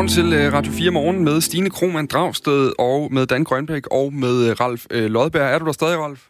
[0.00, 4.12] Godmorgen til øh, Radio 4 Morgen med Stine Krohmann Dragsted og med Dan Grønbæk og
[4.12, 5.54] med øh, Ralf øh, Lodberg.
[5.54, 6.20] Er du der stadig, Ralf?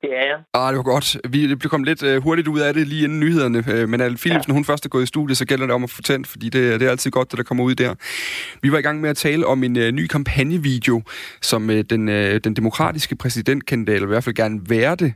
[0.00, 0.38] Det er jeg.
[0.54, 1.16] Ah, det var godt.
[1.28, 3.86] Vi blev kommet lidt hurtigt ud af det lige inden nyhederne.
[3.86, 4.54] Men Al Philipsen, ja.
[4.54, 6.80] hun først er gået i studiet, så gælder det om at få tændt, fordi det,
[6.80, 7.94] det er altid godt, det der kommer ud der.
[8.62, 11.02] Vi var i gang med at tale om en uh, ny kampagnevideo,
[11.42, 15.12] som uh, den, uh, den demokratiske præsidentkandidat, eller i hvert fald gerne være det,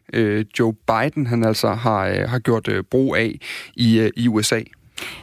[0.58, 3.38] Joe Biden, han altså har, uh, har gjort uh, brug af
[3.76, 4.60] i, uh, i USA.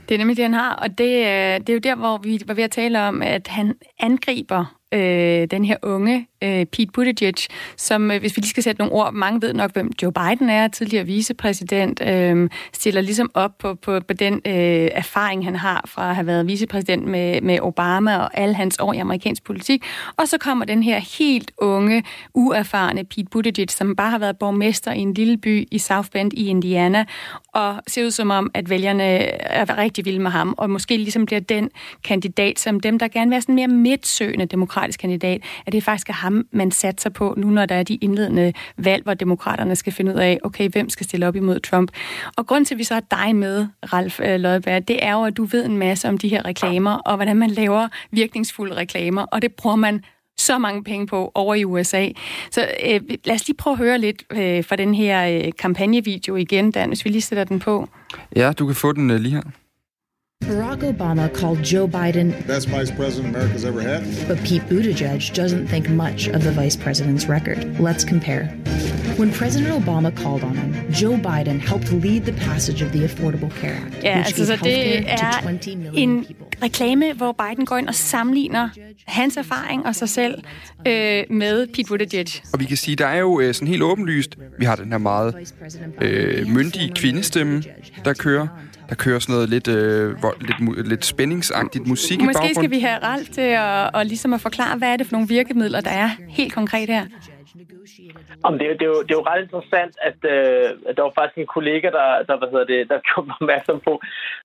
[0.10, 2.42] Det er nemlig det, han har, og det, øh, det er jo der, hvor vi
[2.46, 7.34] var ved at tale om, at han angriber øh, den her unge øh, Pete Buttigieg,
[7.78, 10.50] som, øh, hvis vi lige skal sætte nogle ord, mange ved nok, hvem Joe Biden
[10.50, 15.86] er, tidligere vicepræsident, øh, stiller ligesom op på, på, på den øh, erfaring, han har
[15.88, 19.84] fra at have været vicepræsident med, med Obama og alle hans år i amerikansk politik.
[20.18, 24.92] Og så kommer den her helt unge, uerfarne Pete Buttigieg, som bare har været borgmester
[24.92, 27.06] i en lille by i South Bend i Indiana,
[27.54, 31.26] og ser ud som om, at vælgerne er rigtig vilde med ham, og måske ligesom
[31.26, 31.70] bliver den
[32.04, 34.46] kandidat, som dem, der gerne vil være sådan mere midtsøgende
[34.80, 37.84] demokratisk kandidat, at det faktisk er ham, ham, man satser på, nu når der er
[37.84, 41.60] de indledende valg, hvor demokraterne skal finde ud af, okay, hvem skal stille op imod
[41.60, 41.92] Trump.
[42.38, 45.24] Og grund til, at vi så har dig med, Ralf øh, Lodberg, det er jo,
[45.24, 49.22] at du ved en masse om de her reklamer, og hvordan man laver virkningsfulde reklamer,
[49.22, 50.04] og det bruger man
[50.38, 52.10] så mange penge på over i USA.
[52.52, 56.36] Så øh, lad os lige prøve at høre lidt øh, fra den her øh, kampagnevideo
[56.36, 57.90] igen, Dan, hvis vi lige sætter den på.
[58.36, 59.42] Ja, du kan få den øh, lige her.
[60.44, 64.04] Barack Obama called Joe Biden best vice president America's ever had.
[64.28, 67.80] But Pete Buttigieg doesn't think much of the vice president's record.
[67.80, 68.46] Let's compare.
[69.20, 73.52] When President Obama called on him, Joe Biden helped lead the passage of the Affordable
[73.62, 76.46] Care Act, ja, which altså, gave det er to 20 million en people.
[76.64, 78.70] reklame, hvor Biden går ind og sammenligner
[79.06, 80.44] hans erfaring og sig selv
[80.88, 82.28] øh, med Pete Buttigieg.
[82.54, 84.98] Og vi kan sige, der er jo øh, sådan helt åbenlyst, vi har den her
[84.98, 85.54] meget
[86.02, 87.64] øh, myndige kvindestemme,
[88.06, 88.48] der kører.
[88.90, 92.56] Der kører sådan noget lidt, øh, lidt, lidt spændingsagtigt musik Måske i baggrunden.
[92.56, 95.28] skal vi have Ralf til at, og ligesom at forklare, hvad er det for nogle
[95.28, 97.06] virkemidler, der er helt konkret her?
[98.44, 101.38] Om det, det, er jo, det er jo ret interessant, at øh, der var faktisk
[101.38, 103.94] en kollega, der, der, hvad hedder det, der gjorde opmærksom på,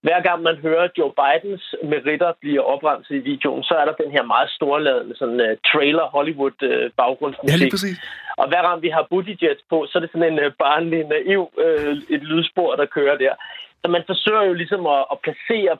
[0.06, 4.10] hver gang man hører Joe Bidens meritter blive opremset i videoen, så er der den
[4.16, 7.52] her meget storladende sådan, uh, trailer Hollywood uh, baggrundsmusik.
[7.52, 7.96] Ja, lige præcis.
[8.40, 11.42] Og hver gang vi har Buttigieg på, så er det sådan en uh, barnlig, naiv
[11.64, 13.34] uh, et lydspor, der kører der.
[13.84, 15.74] Så man forsøger jo ligesom at, at placere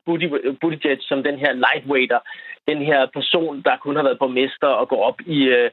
[0.60, 2.20] Buttigieg som den her lightweighter,
[2.70, 5.70] den her person, der kun har været borgmester og går op i, øh,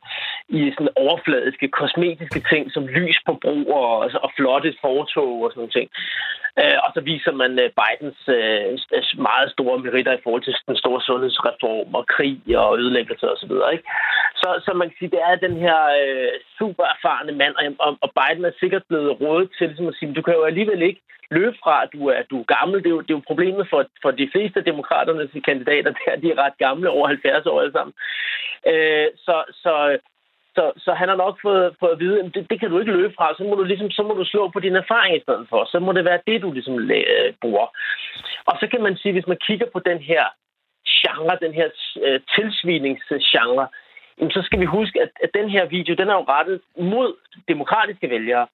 [0.50, 5.60] i sådan overfladiske, kosmetiske ting som lys på broer og, og flotte fortog og sådan
[5.62, 5.90] noget ting.
[6.62, 8.66] Øh, og så viser man øh, Bidens øh,
[9.30, 13.38] meget store meritter i forhold til den store sundhedsreform og krig og ødelæggelse osv.
[13.42, 13.86] Så, videre, ikke?
[14.42, 18.10] så, så man kan sige, det er den her øh, super erfarne mand, og, og
[18.18, 21.02] Biden er sikkert blevet rådet til ligesom at sige, du kan jo alligevel ikke
[21.32, 22.84] løbe fra, at du er, du er gammel.
[22.84, 26.16] Det er, jo, det er jo problemet for, for de fleste af demokraternes kandidater, der
[26.22, 27.94] de er ret gamle, over 70 år alle sammen.
[28.72, 29.74] Øh, så, så,
[30.56, 32.92] så, så han har nok fået, fået at vide, at det, det kan du ikke
[32.92, 35.46] løbe fra, så må du, ligesom, så må du slå på din erfaring i stedet
[35.50, 35.66] for.
[35.72, 37.68] Så må det være det, du ligesom øh, bruger.
[38.46, 40.24] Og så kan man sige, hvis man kigger på den her
[41.00, 41.68] genre, den her
[42.06, 43.68] øh, tilsviningsgenre,
[44.36, 47.16] så skal vi huske, at, at den her video, den er jo rettet mod
[47.48, 48.48] demokratiske vælgere.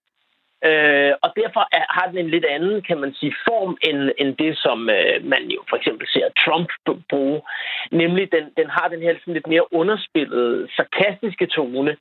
[0.66, 4.38] Øh, og derfor er, har den en lidt anden, kan man sige, form end, end
[4.44, 6.70] det, som øh, man jo for eksempel ser Trump
[7.10, 7.42] bruge.
[7.92, 11.98] Nemlig, den, den har den her sådan lidt mere underspillede, sarkastiske tone,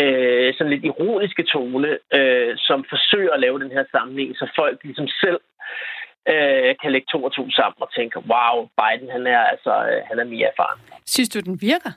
[0.00, 4.78] øh, sådan lidt ironiske tone, øh, som forsøger at lave den her sammenhæng, så folk
[4.84, 5.40] ligesom selv
[6.32, 10.00] øh, kan lægge to og to sammen og tænke, wow, Biden, han er altså, øh,
[10.08, 10.80] han er mere erfaren.
[11.06, 11.92] Synes du, den virker?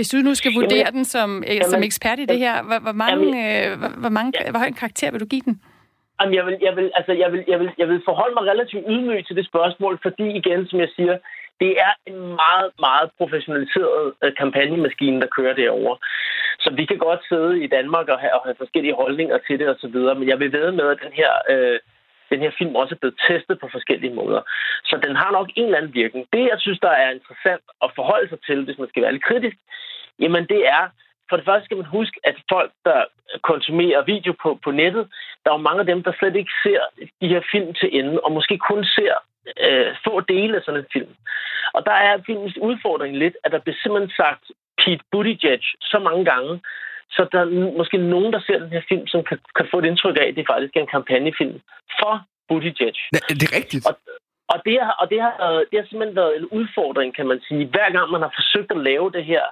[0.00, 2.56] Hvis du nu skal vurdere jamen, den som, øh, jamen, som ekspert i det her,
[2.68, 4.50] hvor, hvor, mange, jamen, øh, hvor, hvor, mange, ja.
[4.50, 5.54] hvor høj en karakter vil du give den?
[6.18, 8.84] Jamen, jeg vil, jeg, vil, altså, jeg, vil, jeg, vil, jeg vil forholde mig relativt
[8.92, 11.16] ydmyg til det spørgsmål, fordi igen, som jeg siger,
[11.62, 15.96] det er en meget, meget professionaliseret øh, kampagnemaskine, der kører derovre.
[16.64, 19.68] Så vi kan godt sidde i Danmark og have, og have forskellige holdninger til det
[19.72, 21.78] osv., men jeg vil ved med, at den her øh,
[22.32, 24.40] den her film også er blevet testet på forskellige måder.
[24.88, 26.22] Så den har nok en eller anden virkning.
[26.32, 29.28] Det, jeg synes, der er interessant at forholde sig til, hvis man skal være lidt
[29.30, 29.56] kritisk,
[30.20, 30.84] jamen det er,
[31.28, 33.04] for det første skal man huske, at folk, der
[33.42, 35.04] konsumerer video på, på nettet,
[35.42, 36.82] der er jo mange af dem, der slet ikke ser
[37.20, 39.14] de her film til ende, og måske kun ser
[39.66, 41.14] øh, få dele af sådan en film.
[41.72, 44.44] Og der er filmens udfordring lidt, at der bliver simpelthen sagt
[44.78, 46.60] Pete Buttigieg så mange gange,
[47.10, 49.84] så der er måske nogen, der ser den her film, som kan, kan få et
[49.84, 51.60] indtryk af, at det faktisk er en kampagnefilm
[52.00, 52.14] for
[52.48, 52.96] Buttigieg.
[53.12, 53.86] Ja, det er rigtigt.
[53.88, 53.94] Og,
[54.52, 57.66] og, det, har, og det, har, det har simpelthen været en udfordring, kan man sige.
[57.66, 59.44] Hver gang man har forsøgt at lave det her,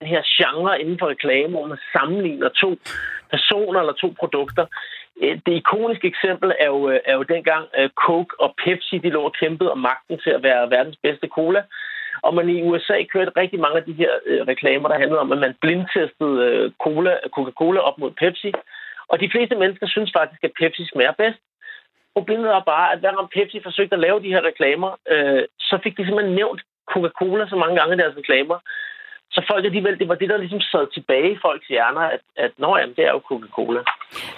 [0.00, 2.70] den her genre inden for reklame, hvor man sammenligner to
[3.30, 4.66] personer eller to produkter.
[5.22, 9.10] Øh, det ikoniske eksempel er jo, øh, er jo dengang øh, Coke og Pepsi de
[9.10, 11.62] lå og kæmpede om magten til at være verdens bedste cola.
[12.22, 15.32] og man i USA kørte rigtig mange af de her øh, reklamer, der handlede om,
[15.32, 18.52] at man blindtestede øh, cola, Coca-Cola op mod Pepsi.
[19.08, 21.40] Og de fleste mennesker synes faktisk, at Pepsi smager bedst.
[22.14, 25.78] Problemet er bare, at hver gang Pepsi forsøgte at lave de her reklamer, øh, så
[25.82, 26.60] fik de simpelthen nævnt
[26.92, 28.58] Coca-Cola så mange gange i deres reklamer,
[29.30, 32.50] så folk alligevel, det var det, der ligesom sad tilbage i folks hjerner, at, at
[32.58, 33.80] nå, jamen, det er jo Coca-Cola.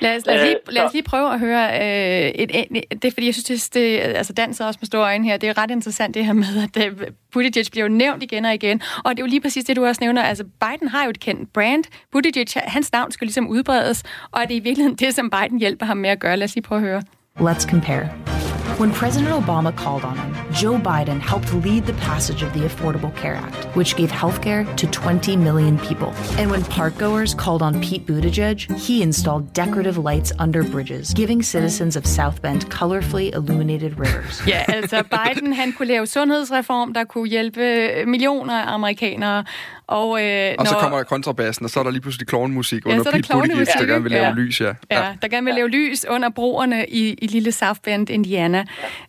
[0.01, 2.85] Lad os, lad os, lige, øh, lad os lige prøve at høre, øh, et, et,
[3.03, 5.49] det er fordi, jeg synes, det, det altså danser også med store øjne her, det
[5.49, 8.83] er ret interessant det her med, at uh, Buttigieg bliver jo nævnt igen og igen,
[9.05, 11.21] og det er jo lige præcis det, du også nævner, altså Biden har jo et
[11.21, 15.31] kendt brand, Buttigieg, hans navn skal ligesom udbredes, og er det i virkeligheden det, som
[15.31, 16.37] Biden hjælper ham med at gøre?
[16.37, 17.03] Lad os lige prøve at høre.
[17.41, 18.48] Let's compare.
[18.79, 23.13] When President Obama called on him, Joe Biden helped lead the passage of the Affordable
[23.17, 26.13] Care Act, which gave health care to 20 million people.
[26.39, 31.97] And when parkgoers called on Pete Buttigieg, he installed decorative lights under bridges, giving citizens
[31.97, 34.43] of South Bend colorfully illuminated rivers.
[34.47, 37.61] Ja, altså Biden han kunne lave sundhedsreform, der kunne hjælpe
[38.07, 39.45] millioner af amerikanere
[39.89, 40.81] og, øh, og så når...
[40.81, 44.03] kommer kontrabassen, og så er der lige pludselig klovnmusik ja, under Pete Buttigieg, der gerne
[44.03, 44.33] vil lave ja.
[44.33, 44.61] lys.
[44.61, 44.67] Ja.
[44.67, 48.65] ja, ja, der gerne vil lave lys under broerne i, i lille South Bend, Indiana.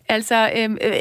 [0.10, 0.94] Altså, øh, øh,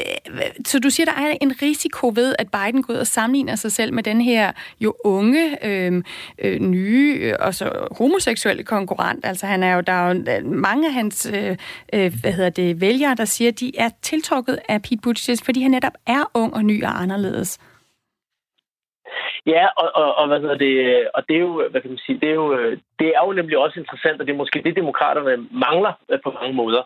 [0.67, 3.73] så du siger, der er en risiko ved, at Biden går ud og sammenligner sig
[3.73, 6.03] selv med den her jo unge, øh,
[6.39, 9.27] øh, nye øh, og så homoseksuelle konkurrent.
[9.27, 11.57] Altså, han er jo, der er jo øh, mange af hans øh,
[11.93, 15.63] øh, hvad hedder det, vælgere, der siger, at de er tiltrukket af Pete Buttigieg, fordi
[15.63, 17.59] han netop er ung og ny og anderledes.
[19.55, 22.21] Ja, og, og, og, hvad hedder det, og det er jo, hvad kan man sige,
[22.21, 22.49] det er jo,
[23.01, 25.93] det er jo nemlig også interessant, og det er måske det, demokraterne mangler
[26.25, 26.83] på mange måder.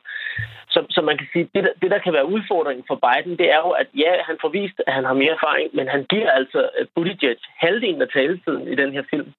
[0.68, 3.60] Så, så man kan sige, det det, der kan være udfordringen for Biden, det er
[3.66, 6.68] jo, at ja, han får vist, at han har mere erfaring, men han giver altså
[6.94, 9.32] Buttigieg halvdelen af taletiden i den her film.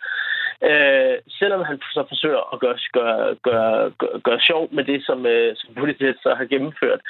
[0.70, 5.26] Øh, selvom han så forsøger at gøre, gøre, gøre, gøre, gøre sjov med det, som,
[5.26, 7.02] øh, som Buttigieg så har gennemført,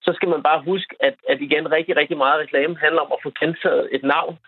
[0.00, 3.22] så skal man bare huske, at, at igen rigtig, rigtig meget reklame handler om at
[3.22, 4.38] få gentaget et navn.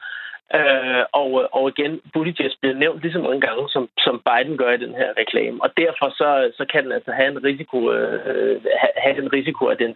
[0.54, 4.72] Øh, og, og igen, Buttigieg bliver nævnt lige så mange gange, som, som Biden gør
[4.72, 5.62] i den her reklame.
[5.64, 8.64] Og derfor så, så kan den altså have en risiko, øh,
[9.04, 9.92] have den risiko, at den,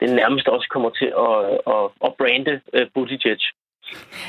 [0.00, 1.36] den nærmest også kommer til at,
[1.74, 3.42] at, at brande øh, Buttigieg.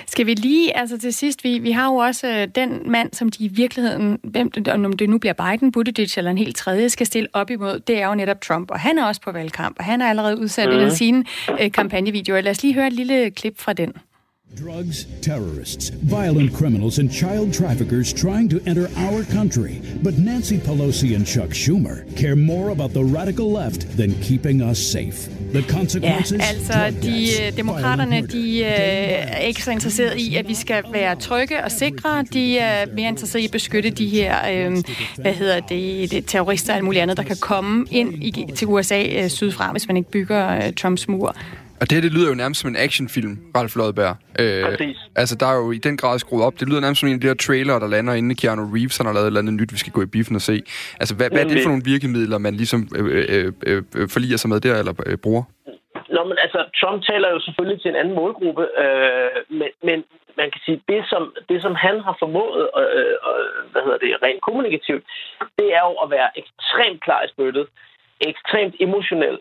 [0.06, 3.30] Skal vi lige, altså til sidst, vi, vi har jo også øh, den mand, som
[3.30, 4.52] de i virkeligheden, hvem,
[4.86, 8.02] om det nu bliver Biden, Buttigieg eller en helt tredje, skal stille op imod, det
[8.02, 10.70] er jo netop Trump, og han er også på valgkamp, og han er allerede udsat
[10.70, 10.88] mm.
[10.88, 11.26] i sine
[11.62, 12.42] øh, kampagnevideoer.
[12.42, 13.94] Lad os lige høre et lille klip fra den.
[14.56, 19.82] Drugs, terrorists, violent criminals, and child traffickers trying to enter our country.
[20.04, 24.78] But Nancy Pelosi and Chuck Schumer care more about the radical left than keeping us
[24.78, 25.28] safe.
[25.54, 30.48] The consequences, ja, altså de uh, demokraterne, de uh, er ikke så interesserede i, at
[30.48, 32.26] vi skal være trygge og sikre.
[32.34, 34.78] De er mere interesserede i at beskytte de her, uh,
[35.18, 38.68] hvad hedder det, det terrorister og alt muligt andet, der kan komme ind i, til
[38.68, 41.36] USA uh, sydfra, hvis man ikke bygger uh, Trumps mur.
[41.84, 44.16] Og det her, det lyder jo nærmest som en actionfilm, Ralf Lodberg.
[44.42, 44.64] Øh,
[45.22, 46.56] altså, der er jo i den grad skruet op.
[46.60, 48.98] Det lyder nærmest som en af de her trailer, der lander inde i Keanu Reeves,
[49.00, 50.56] han har lavet et eller andet nyt, vi skal gå i biffen og se.
[51.02, 54.38] Altså, hvad, hvad er det for nogle virkemidler, man ligesom øh, øh, øh, øh, forliger
[54.38, 55.44] sig med der, eller øh, bruger?
[56.16, 59.98] Nå, men altså, Trump taler jo selvfølgelig til en anden målgruppe, øh, men, men
[60.40, 64.12] man kan sige, det som, det som han har formået, øh, øh, hvad hedder det,
[64.26, 65.04] rent kommunikativt,
[65.60, 67.66] det er jo at være ekstremt klar i spyttet,
[68.32, 69.38] ekstremt emotionel,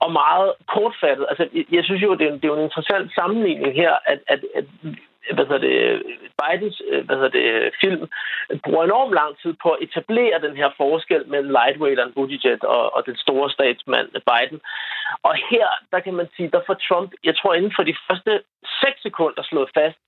[0.00, 1.26] og meget kortfattet.
[1.30, 1.44] Altså,
[1.76, 4.64] jeg synes jo, det er, det er jo en interessant sammenligning her, at, at, at
[5.34, 6.02] hvad hedder det,
[6.40, 8.08] Bidens øh, hvad hedder det, film
[8.64, 12.94] bruger enormt lang tid på at etablere den her forskel mellem lightweight og Buttigieg og,
[12.96, 14.60] og den store statsmand Biden.
[15.22, 18.42] Og her, der kan man sige, der får Trump, jeg tror inden for de første
[18.82, 19.98] seks sekunder slået fast,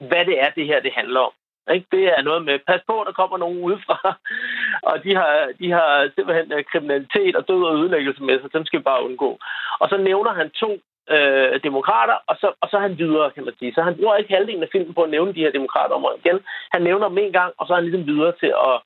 [0.00, 1.32] hvad det er, det her det handler om.
[1.74, 1.86] Ikke?
[1.92, 3.98] Det er noget med, pas på, der kommer nogen udefra,
[4.90, 8.64] og de har, de har simpelthen øh, kriminalitet og død og ødelæggelse med sig, dem
[8.66, 9.38] skal vi bare undgå.
[9.80, 10.70] Og så nævner han to
[11.14, 13.74] øh, demokrater, og så, og så er han videre, kan man sige.
[13.74, 16.38] Så han bruger ikke halvdelen af filmen på at nævne de her demokrater om igen.
[16.74, 18.76] Han nævner dem en gang, og så er han ligesom videre til at,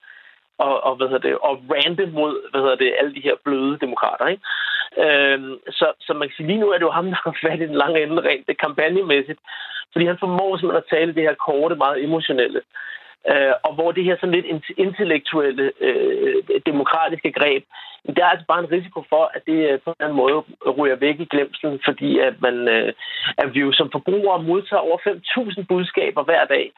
[0.67, 3.79] og, og, hvad hedder det, og rante mod hvad hedder det, alle de her bløde
[3.85, 4.27] demokrater.
[4.33, 4.43] Ikke?
[5.05, 7.61] Øhm, så, så man kan sige, lige nu er det jo ham, der har fat
[7.61, 9.41] i den lange ende rent det kampagnemæssigt.
[9.93, 12.61] Fordi han formår simpelthen at tale det her korte, meget emotionelle.
[13.31, 16.35] Øh, og hvor det her sådan lidt intellektuelle, øh,
[16.67, 17.65] demokratiske greb,
[18.17, 20.37] der er altså bare en risiko for, at det øh, på en eller anden måde
[20.79, 22.93] ryger væk i glemselen, fordi at, man, øh,
[23.39, 26.73] at vi jo som forbrugere modtager over 5.000 budskaber hver dag.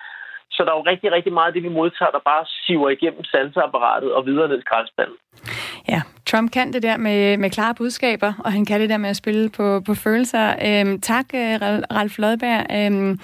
[0.51, 3.25] Så der er jo rigtig, rigtig meget af det, vi modtager, der bare siver igennem
[3.25, 5.17] sanseapparatet og videre ned i skraldespanden.
[5.89, 6.01] Ja,
[6.35, 9.17] Trump kan det der med, med klare budskaber, og han kan det der med at
[9.17, 10.55] spille på, på følelser.
[10.65, 11.59] Øhm, tak, øh,
[11.91, 13.19] Ralf Lodberg, øhm, øh,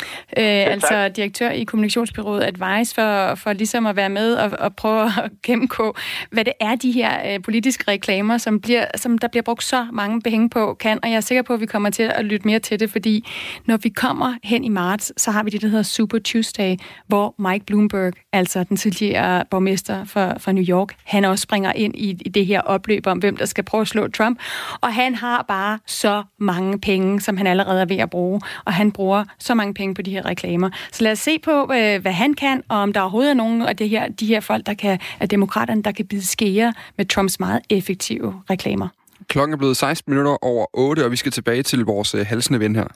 [0.73, 5.31] altså direktør i kommunikationsbyrået Advice, for, for ligesom at være med og, og prøve at
[5.47, 5.97] gennemgå,
[6.31, 9.87] hvad det er, de her øh, politiske reklamer, som, bliver, som der bliver brugt så
[9.93, 10.99] mange penge på, kan.
[11.02, 13.29] Og jeg er sikker på, at vi kommer til at lytte mere til det, fordi
[13.67, 16.76] når vi kommer hen i marts, så har vi det, der hedder Super Tuesday,
[17.07, 21.95] hvor Mike Bloomberg, altså den tidligere borgmester for, for New York, han også springer ind
[21.97, 24.38] i, i det her opløb om, hvem der skal prøve at slå Trump.
[24.80, 28.40] Og han har bare så mange penge, som han allerede er ved at bruge.
[28.64, 30.71] Og han bruger så mange penge på de her reklamer.
[30.92, 33.62] Så lad os se på, øh, hvad han kan, og om der overhovedet er nogen
[33.62, 37.07] af det her, de her folk, der kan, af demokraterne, der kan bide skære med
[37.07, 38.88] Trumps meget effektive reklamer.
[39.28, 42.61] Klokken er blevet 16 minutter over 8, og vi skal tilbage til vores øh, halsende
[42.61, 42.87] ven her.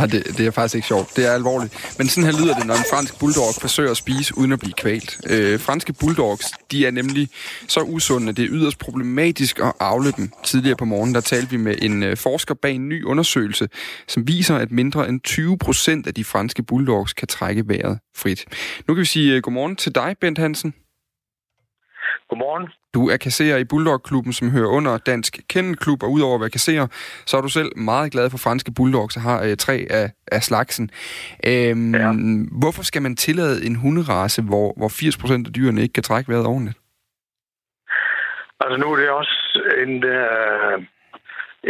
[0.00, 1.16] Nej, det, det er faktisk ikke sjovt.
[1.16, 1.94] Det er alvorligt.
[1.98, 4.72] Men sådan her lyder det, når en fransk bulldog forsøger at spise uden at blive
[4.72, 5.20] kvalt.
[5.30, 7.28] Øh, franske bulldogs, de er nemlig
[7.68, 10.30] så usunde, at det er yderst problematisk at afle dem.
[10.44, 13.68] Tidligere på morgen, der talte vi med en øh, forsker bag en ny undersøgelse,
[14.08, 18.44] som viser, at mindre end 20 procent af de franske bulldogs kan trække vejret frit.
[18.88, 20.74] Nu kan vi sige uh, godmorgen til dig, Bent Hansen.
[22.30, 22.68] Godmorgen.
[22.94, 26.86] Du er kasserer i Bulldog-klubben, som hører under Dansk Kennelklub, og udover at være kasserer,
[27.26, 30.42] så er du selv meget glad for franske bulldogs og har øh, tre af, af
[30.42, 30.90] slagsen.
[31.46, 32.12] Øhm, ja.
[32.62, 36.46] Hvorfor skal man tillade en hunderace, hvor, hvor 80% af dyrene ikke kan trække vejret
[36.46, 36.78] ordentligt?
[38.60, 39.36] Altså nu er det også
[39.84, 40.76] en, øh,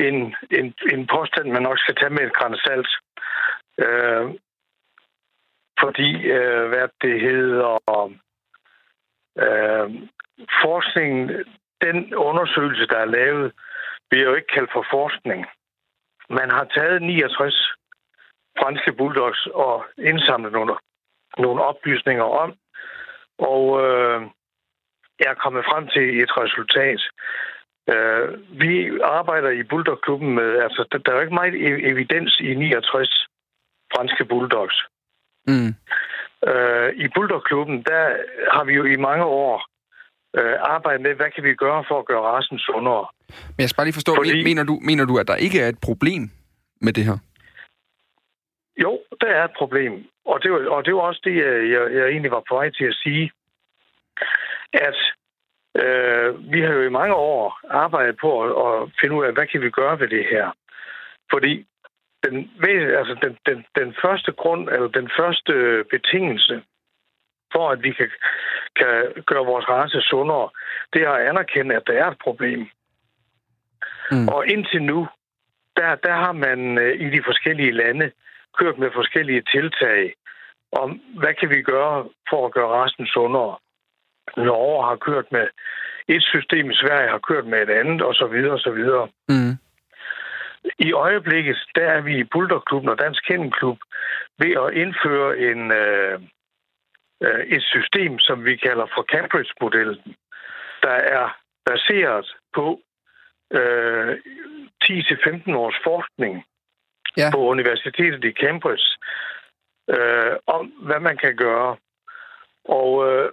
[0.06, 0.16] en,
[0.58, 2.90] en, en påstand, man nok skal tage med et græns salt.
[3.84, 4.24] Øh,
[5.82, 7.72] fordi, øh, hvad det hedder,
[9.38, 9.86] øh,
[10.62, 11.44] forskningen,
[11.80, 13.52] den undersøgelse, der er lavet,
[14.10, 15.46] bliver jo ikke kaldt for forskning.
[16.30, 17.72] Man har taget 69
[18.58, 20.74] franske bulldogs og indsamlet nogle,
[21.38, 22.54] nogle oplysninger om,
[23.38, 24.22] og øh,
[25.18, 27.00] er kommet frem til et resultat.
[27.92, 28.28] Øh,
[28.60, 31.54] vi arbejder i Bulldog-klubben med, altså der, der er jo ikke meget
[31.90, 33.26] evidens i 69
[33.94, 34.76] franske bulldogs.
[35.46, 35.74] Mm.
[36.48, 38.04] Øh, I Bulldog-klubben, der
[38.52, 39.66] har vi jo i mange år
[40.38, 43.06] øh, arbejde med, hvad kan vi gøre for at gøre rasen sundere.
[43.28, 45.68] Men jeg skal bare lige forstå, Fordi, mener, du, mener du, at der ikke er
[45.68, 46.30] et problem
[46.80, 47.18] med det her?
[48.82, 49.92] Jo, der er et problem.
[50.24, 51.36] Og det var, og det var også det,
[51.74, 53.30] jeg, jeg egentlig var på vej til at sige,
[54.72, 54.98] at
[55.82, 59.46] øh, vi har jo i mange år arbejdet på at, at finde ud af, hvad
[59.46, 60.46] kan vi gøre ved det her.
[61.32, 61.66] Fordi
[62.24, 62.50] den,
[63.00, 66.62] altså den, den, den første grund, eller den første betingelse
[67.52, 68.10] for at vi kan,
[68.76, 70.48] kan gøre vores race sundere,
[70.92, 72.68] det er at anerkende, at der er et problem.
[74.10, 74.28] Mm.
[74.28, 75.08] Og indtil nu,
[75.76, 78.10] der, der har man øh, i de forskellige lande
[78.58, 80.14] kørt med forskellige tiltag
[80.72, 83.56] om, hvad kan vi gøre for at gøre resten sundere.
[84.36, 85.46] Norge har kørt med
[86.08, 89.08] et system, Sverige har kørt med et andet, og så videre, og så videre.
[89.28, 89.54] Mm.
[90.78, 93.78] I øjeblikket, der er vi i Bulldog-klubben og Dansk Kennelklub
[94.38, 96.20] ved at indføre en, øh,
[97.22, 100.14] øh, et system, som vi kalder for Cambridge-modellen,
[100.82, 101.36] der er
[101.66, 102.80] baseret på
[103.52, 104.18] øh,
[104.84, 106.44] 10-15 års forskning
[107.16, 107.30] ja.
[107.34, 108.88] på universitetet i Cambridge
[109.90, 111.76] øh, om, hvad man kan gøre.
[112.64, 113.28] Og øh,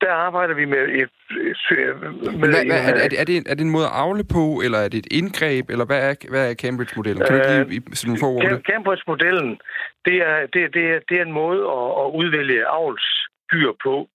[0.00, 1.10] der arbejder vi med et...
[1.30, 4.78] Med hvad, hvad, er, det, er, det, er det en måde at afle på, eller
[4.78, 7.26] er det et indgreb, eller hvad er, hvad er Cambridge-modellen?
[7.26, 9.60] Kan øh, du give sådan nogle Cambridge-modellen,
[10.04, 14.08] det er, det, det, er, det er en måde at, at udvælge avlsdyr på.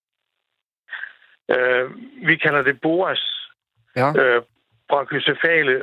[1.56, 1.86] Øh,
[2.27, 3.51] vi kalder det BOAS.
[3.96, 4.10] Ja.
[4.22, 4.42] Øh,
[4.89, 5.75] brachycephale,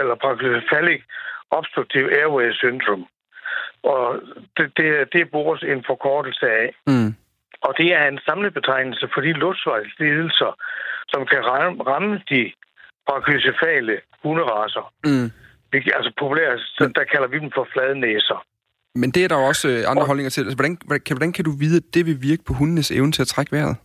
[0.00, 1.02] eller brachycephalic
[1.50, 3.06] obstructive airway syndrome.
[3.82, 4.20] Og
[4.56, 6.74] det, det, det er BOAS en forkortelse af.
[6.86, 7.14] Mm.
[7.66, 10.52] Og det er en samlebetegnelse for de luftvejslidelser,
[11.08, 11.40] som kan
[11.92, 12.52] ramme de
[13.06, 14.84] brachycephale hunderaser.
[15.04, 15.28] Mm.
[15.72, 18.44] Vi, altså populært, der kalder vi dem for fladnæser.
[18.94, 20.40] Men det er der også øh, andre og, holdninger til.
[20.40, 20.76] Altså, hvordan,
[21.06, 23.52] kan, hvordan kan du vide, at det vil virke på hundenes evne til at trække
[23.52, 23.76] vejret?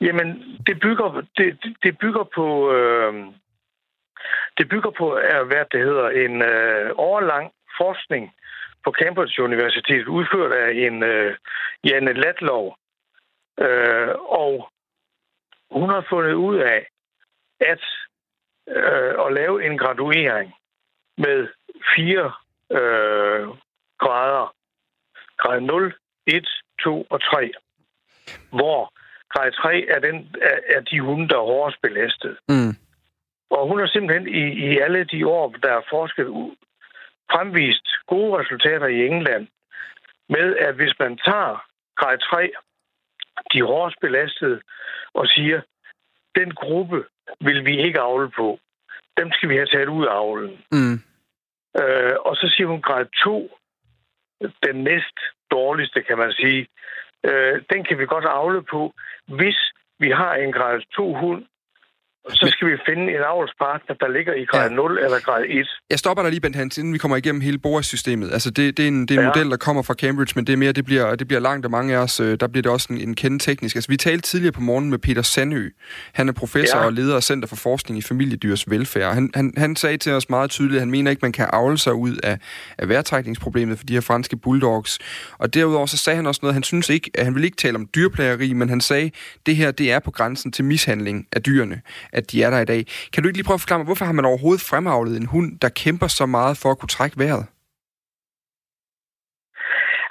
[0.00, 0.28] Jamen,
[0.66, 1.46] det bygger, det,
[1.82, 2.72] det bygger på...
[2.72, 3.14] Øh,
[4.58, 5.06] det bygger på,
[5.48, 8.32] hvad det hedder, en øh, overlang forskning
[8.84, 11.36] på Cambridge Universitet, udført af en øh,
[11.84, 12.76] Janne Latlov.
[13.60, 14.70] Øh, og
[15.70, 16.86] hun har fundet ud af,
[17.60, 17.82] at
[18.68, 20.54] øh, at lave en graduering
[21.18, 21.48] med
[21.96, 22.32] fire
[22.70, 23.48] øh,
[23.98, 24.54] grader.
[25.36, 25.94] Grad 0,
[26.26, 26.48] 1,
[26.80, 27.52] 2 og 3.
[28.50, 28.92] Hvor
[29.28, 32.38] grad 3 er, den, er, er de hunde, der er hårdest belastet.
[32.48, 32.72] Mm.
[33.50, 36.26] Og hun har simpelthen i, i alle de år, der er forsket
[37.32, 39.48] fremvist gode resultater i England
[40.28, 41.64] med, at hvis man tager
[41.96, 42.50] grad 3,
[43.52, 44.60] de hårdest belastede,
[45.14, 45.60] og siger,
[46.34, 47.04] den gruppe
[47.40, 48.58] vil vi ikke avle på.
[49.16, 50.64] Dem skal vi have taget ud af avlen.
[50.72, 50.96] Mm.
[51.82, 53.58] Øh, og så siger hun grad 2,
[54.66, 55.18] den næst
[55.50, 56.66] dårligste, kan man sige.
[57.24, 58.92] Øh, den kan vi godt avle på,
[59.26, 59.58] hvis
[59.98, 61.44] vi har en grad 2 hund,
[62.28, 64.74] så skal vi finde en avlspartner, der ligger i grad ja.
[64.74, 65.68] 0 eller grad 1.
[65.90, 68.32] Jeg stopper dig lige, Bent Hans, inden vi kommer igennem hele BOAS-systemet.
[68.32, 69.32] Altså, det, det er en, det er en ja.
[69.34, 71.70] model, der kommer fra Cambridge, men det er mere, det bliver, det bliver langt, og
[71.70, 73.76] mange af os, øh, der bliver det også en, en kende teknisk.
[73.76, 75.68] Altså, vi talte tidligere på morgen med Peter Sandø.
[76.12, 76.84] Han er professor ja.
[76.84, 79.14] og leder af Center for Forskning i Familiedyrs Velfærd.
[79.14, 81.78] Han, han, han sagde til os meget tydeligt, at han mener ikke, man kan avle
[81.78, 82.38] sig ud af,
[82.78, 84.98] af værtrækningsproblemet for de her franske bulldogs.
[85.38, 87.74] Og derudover så sagde han også noget, han synes ikke, at han vil ikke tale
[87.74, 91.42] om dyrplageri, men han sagde, at det her, det er på grænsen til mishandling af
[91.42, 91.80] dyrene,
[92.14, 92.86] at de er der i dag.
[93.12, 95.60] Kan du ikke lige prøve at forklare mig, hvorfor har man overhovedet fremavlet en hund,
[95.60, 97.46] der kæmper så meget for at kunne trække vejret?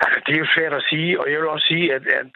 [0.03, 2.31] Altså, det er jo svært at sige, og jeg vil også sige, at, at,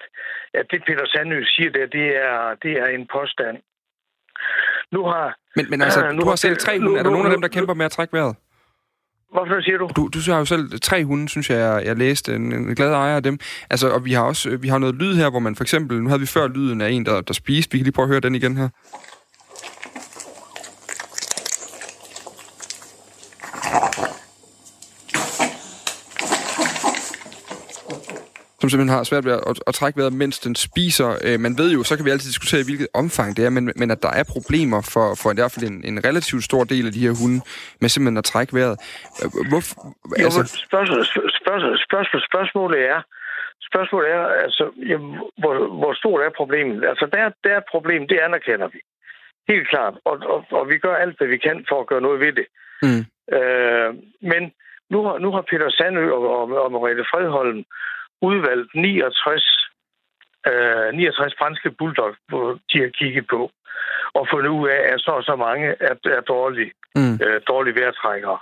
[0.53, 3.57] at det Peter Sandø siger der, det er, det er en påstand.
[4.91, 5.37] Nu har...
[5.55, 6.91] Men, men altså, uh, nu du har selv tre hunde.
[6.91, 8.35] Nu, er der nu, nogen af dem, der kæmper med at trække vejret?
[9.31, 9.89] Hvorfor siger du?
[9.95, 12.35] Du, du har jo selv tre hunde, synes jeg, jeg, jeg læste.
[12.35, 13.39] En, en glad ejer af dem.
[13.69, 16.01] Altså, og vi har også vi har noget lyd her, hvor man for eksempel...
[16.01, 17.71] Nu havde vi før lyden af en, der, der spiste.
[17.71, 18.69] Vi kan lige prøve at høre den igen her.
[28.59, 31.09] Som simpelthen har svært ved at, at, at trække vejret, mens den spiser.
[31.27, 33.65] Øh, man ved jo, så kan vi altid diskutere, i hvilket omfang det er, men,
[33.81, 36.85] men at der er problemer for, for i hvert fald en, en relativt stor del
[36.89, 37.39] af de her hunde,
[37.81, 38.77] med simpelthen at trække vejret.
[39.21, 39.75] Øh, Hvorfor,
[40.25, 40.41] altså...
[40.67, 41.01] spørgsmål,
[41.41, 42.99] spørgsmål, spørgsmål, spørgsmålet er,
[43.69, 45.11] spørgsmålet er, altså, jamen,
[45.41, 46.77] hvor, hvor stort er problemet?
[46.91, 48.79] Altså, der, der er et problem, det anerkender vi.
[49.51, 49.93] Helt klart.
[50.09, 52.47] Og, og, og vi gør alt, hvad vi kan for at gøre noget ved det.
[52.85, 53.03] Mm.
[53.37, 53.89] Øh,
[54.31, 54.41] men
[54.93, 57.63] nu har, nu har Peter Sandø og, og, og Mariette Fredholm
[58.21, 59.69] udvalgt 69,
[60.47, 63.51] øh, 69 franske bulldog, hvor de har kigget på,
[64.17, 67.13] og fundet ud af, at så og så mange er, er dårlige, mm.
[67.25, 68.39] øh, dårlige vejrtrækkere.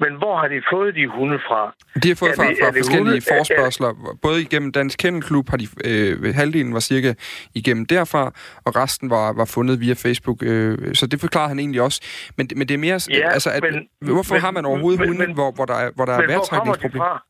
[0.00, 1.74] Men hvor har de fået de hunde fra?
[2.02, 3.20] De har fået er fra, det, fra forskellige hunde?
[3.20, 4.18] forspørgseler.
[4.22, 7.14] Både igennem Dansk Kennelklub har de, øh, halvdelen var cirka
[7.54, 8.24] igennem derfra,
[8.66, 10.42] og resten var, var fundet via Facebook.
[10.42, 12.00] Øh, så det forklarer han egentlig også.
[12.36, 13.00] Men, men det er mere...
[13.10, 15.74] Ja, altså, at, men, hvorfor men, har man overhovedet men, hunde, men, hvor, hvor der
[15.74, 17.22] er, hvor der er vejrtrækningsproblemer?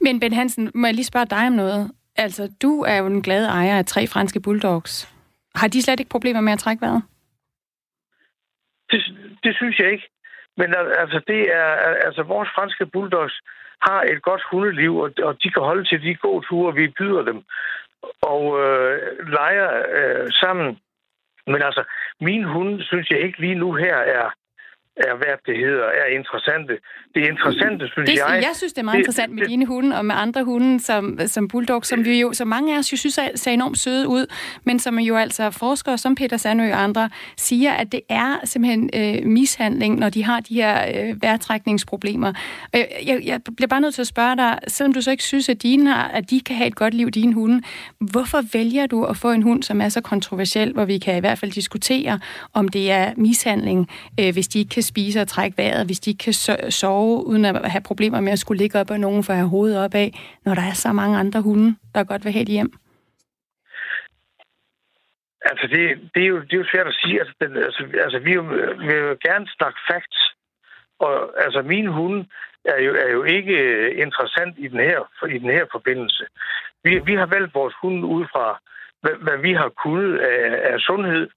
[0.00, 1.90] Men Ben Hansen, må jeg lige spørge dig om noget?
[2.16, 5.14] Altså, du er jo en glad ejer af tre franske bulldogs.
[5.54, 7.02] Har de slet ikke problemer med at trække vejret?
[8.90, 9.00] Det,
[9.44, 10.08] det synes jeg ikke.
[10.56, 11.70] Men altså, det er,
[12.06, 13.40] altså, vores franske bulldogs
[13.82, 17.22] har et godt hundeliv, og, og de kan holde til de gode ture, vi byder
[17.22, 17.42] dem,
[18.22, 20.78] og øh, leger øh, sammen.
[21.46, 21.84] Men altså,
[22.20, 24.30] min hund synes jeg ikke lige nu her er
[24.96, 26.78] er, hvad det hedder, er interessante.
[27.14, 28.40] Det interessante, synes det, jeg...
[28.42, 30.80] Jeg synes, det er meget det, interessant med det, dine hunde og med andre hunde,
[30.80, 33.78] som, som bulldog, som vi jo, så mange af os jo synes er, ser enormt
[33.78, 34.26] søde ud,
[34.64, 38.90] men som jo altså forskere som Peter Sandø og andre siger, at det er simpelthen
[38.94, 42.32] øh, mishandling, når de har de her øh, vejrtrækningsproblemer.
[42.72, 45.48] Jeg, jeg, jeg bliver bare nødt til at spørge dig, selvom du så ikke synes,
[45.48, 47.62] at, dine har, at de kan have et godt liv, dine hunde,
[47.98, 51.20] hvorfor vælger du at få en hund, som er så kontroversiel, hvor vi kan i
[51.20, 52.20] hvert fald diskutere,
[52.54, 53.88] om det er mishandling,
[54.20, 56.36] øh, hvis de ikke kan spise og trække vejret, hvis de ikke kan
[56.80, 59.54] sove uden at have problemer med at skulle ligge op af nogen for at have
[59.56, 60.08] hovedet op af,
[60.44, 62.72] når der er så mange andre hunde, der godt vil have det hjem?
[65.50, 65.80] Altså, det,
[66.14, 67.20] det, er, jo, det er jo svært at sige.
[67.20, 68.32] Altså, den, altså, altså vi
[68.88, 70.20] vil jo gerne snakke facts.
[71.06, 72.26] Og altså, min hund
[72.64, 76.24] er jo, er jo ikke øh, interessant i den her, i den her forbindelse.
[76.84, 78.60] Vi, vi har valgt vores hund ud fra,
[79.02, 81.28] hvad, hvad vi har kunnet af, af sundhed.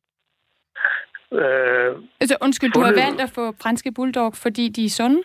[1.42, 2.96] Øh, altså, undskyld, fundet...
[2.96, 5.22] du har valgt at få franske bulldog, fordi de er sunde?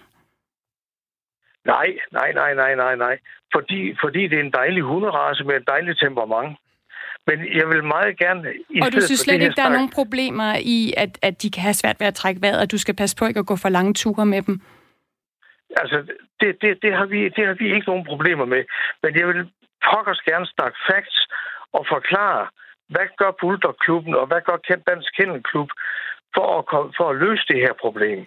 [1.65, 3.19] Nej, nej, nej, nej, nej, nej.
[3.55, 6.59] Fordi, fordi det er en dejlig hunderace med et dejligt temperament.
[7.27, 8.53] Men jeg vil meget gerne...
[8.71, 11.63] I og du synes slet ikke, der er nogen problemer i, at, at de kan
[11.63, 13.69] have svært ved at trække vejret, og du skal passe på ikke at gå for
[13.69, 14.61] lange ture med dem?
[15.77, 15.97] Altså,
[16.41, 18.63] det, det, det, har vi, det har vi ikke nogen problemer med.
[19.03, 19.51] Men jeg vil
[19.91, 21.19] pokkers gerne snakke facts
[21.73, 22.47] og forklare,
[22.89, 24.57] hvad gør Bulldog-klubben, og hvad gør
[24.91, 25.71] Dansk Kennelklub
[26.35, 26.65] for at,
[26.97, 28.27] for at løse det her problem?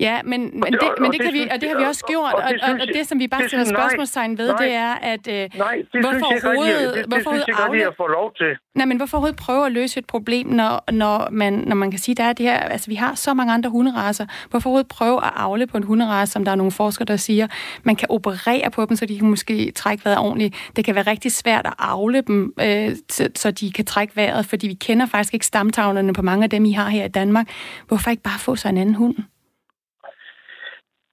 [0.00, 2.32] Ja, men, men, det, det, men det, kan vi, og det har vi også gjort,
[2.34, 5.28] og, og, og, og det, som vi bare stiller spørgsmålstegn ved, nej, det er, at
[5.28, 8.46] øh, nej, det hvorfor overhovedet, det, det, hvorfor det synes jeg at få lov til.
[8.74, 12.00] Nej, men hvorfor overhovedet prøve at løse et problem, når, når, man, når man kan
[12.00, 15.24] sige, der er det her, altså vi har så mange andre hunderaser, hvorfor overhovedet prøve
[15.24, 17.46] at afle på en hunderace, som der er nogle forskere, der siger,
[17.82, 20.70] man kan operere på dem, så de kan måske trække vejret ordentligt.
[20.76, 24.46] Det kan være rigtig svært at afle dem, øh, så, så de kan trække vejret,
[24.46, 27.46] fordi vi kender faktisk ikke stamtavlerne på mange af dem, I har her i Danmark.
[27.88, 29.16] Hvorfor ikke bare få sig en anden hund?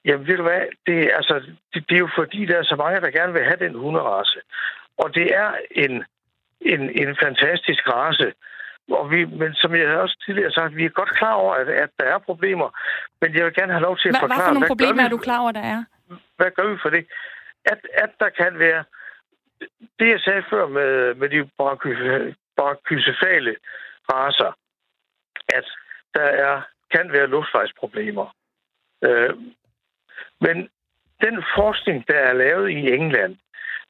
[0.06, 0.62] Jamen, ved du hvad?
[0.88, 1.34] Det, altså,
[1.74, 4.40] det, det er jo fordi, der er så mange, der gerne vil have den hunderace.
[4.98, 6.04] Og det er en,
[6.62, 8.34] en, en fantastisk race.
[8.92, 11.90] Og vi, men som jeg også tidligere sagt, vi er godt klar over, at, at
[12.00, 12.70] der er problemer.
[13.22, 14.38] Men jeg vil gerne have lov til at Hva, forklare...
[14.40, 15.84] Hvad for nogle hvad problemer gør er vi- du klar over, der er?
[16.38, 17.06] Hvad gør vi for det?
[17.66, 18.84] At, at der kan være...
[20.00, 21.50] Det, jeg sagde før med, med de
[22.58, 23.56] bronkysefale
[24.14, 24.52] racer,
[25.58, 25.66] at
[26.14, 26.62] der er,
[26.92, 28.36] kan være luftvejsproblemer.
[29.04, 29.30] Øh,
[30.46, 30.58] men
[31.26, 33.38] den forskning, der er lavet i England,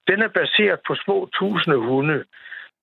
[0.08, 2.26] den er baseret på små tusinde hunde.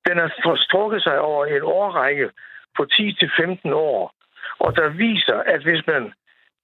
[0.06, 2.30] Den har strukket sig over en årrække
[2.76, 4.14] på 10-15 år.
[4.59, 6.12] Og der viser, at hvis man,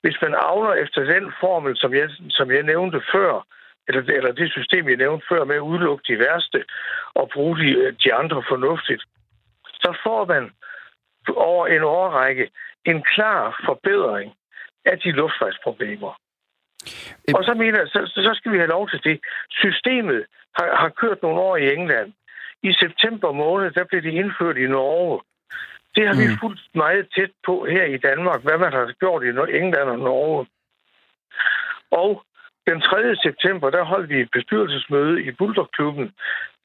[0.03, 3.47] hvis man avler efter den formel, som jeg, som jeg nævnte før,
[3.89, 6.65] eller, eller det system, jeg nævnte før, med at udelukke de værste
[7.15, 9.03] og bruge de, de andre fornuftigt,
[9.67, 10.51] så får man
[11.37, 12.51] over en årrække
[12.85, 14.35] en klar forbedring
[14.85, 16.13] af de luftvejsproblemer.
[17.35, 19.21] Og så mener jeg, så, så skal vi have lov til det.
[19.51, 20.25] Systemet
[20.59, 22.13] har, har kørt nogle år i England.
[22.63, 25.21] I september måned, der blev det indført i Norge.
[25.95, 26.21] Det har mm.
[26.21, 29.99] vi fulgt meget tæt på her i Danmark, hvad man har gjort i England og
[29.99, 30.47] Norge.
[31.91, 32.23] Og
[32.67, 33.17] den 3.
[33.27, 36.13] september, der holdt vi et bestyrelsesmøde i Bulldog-klubben,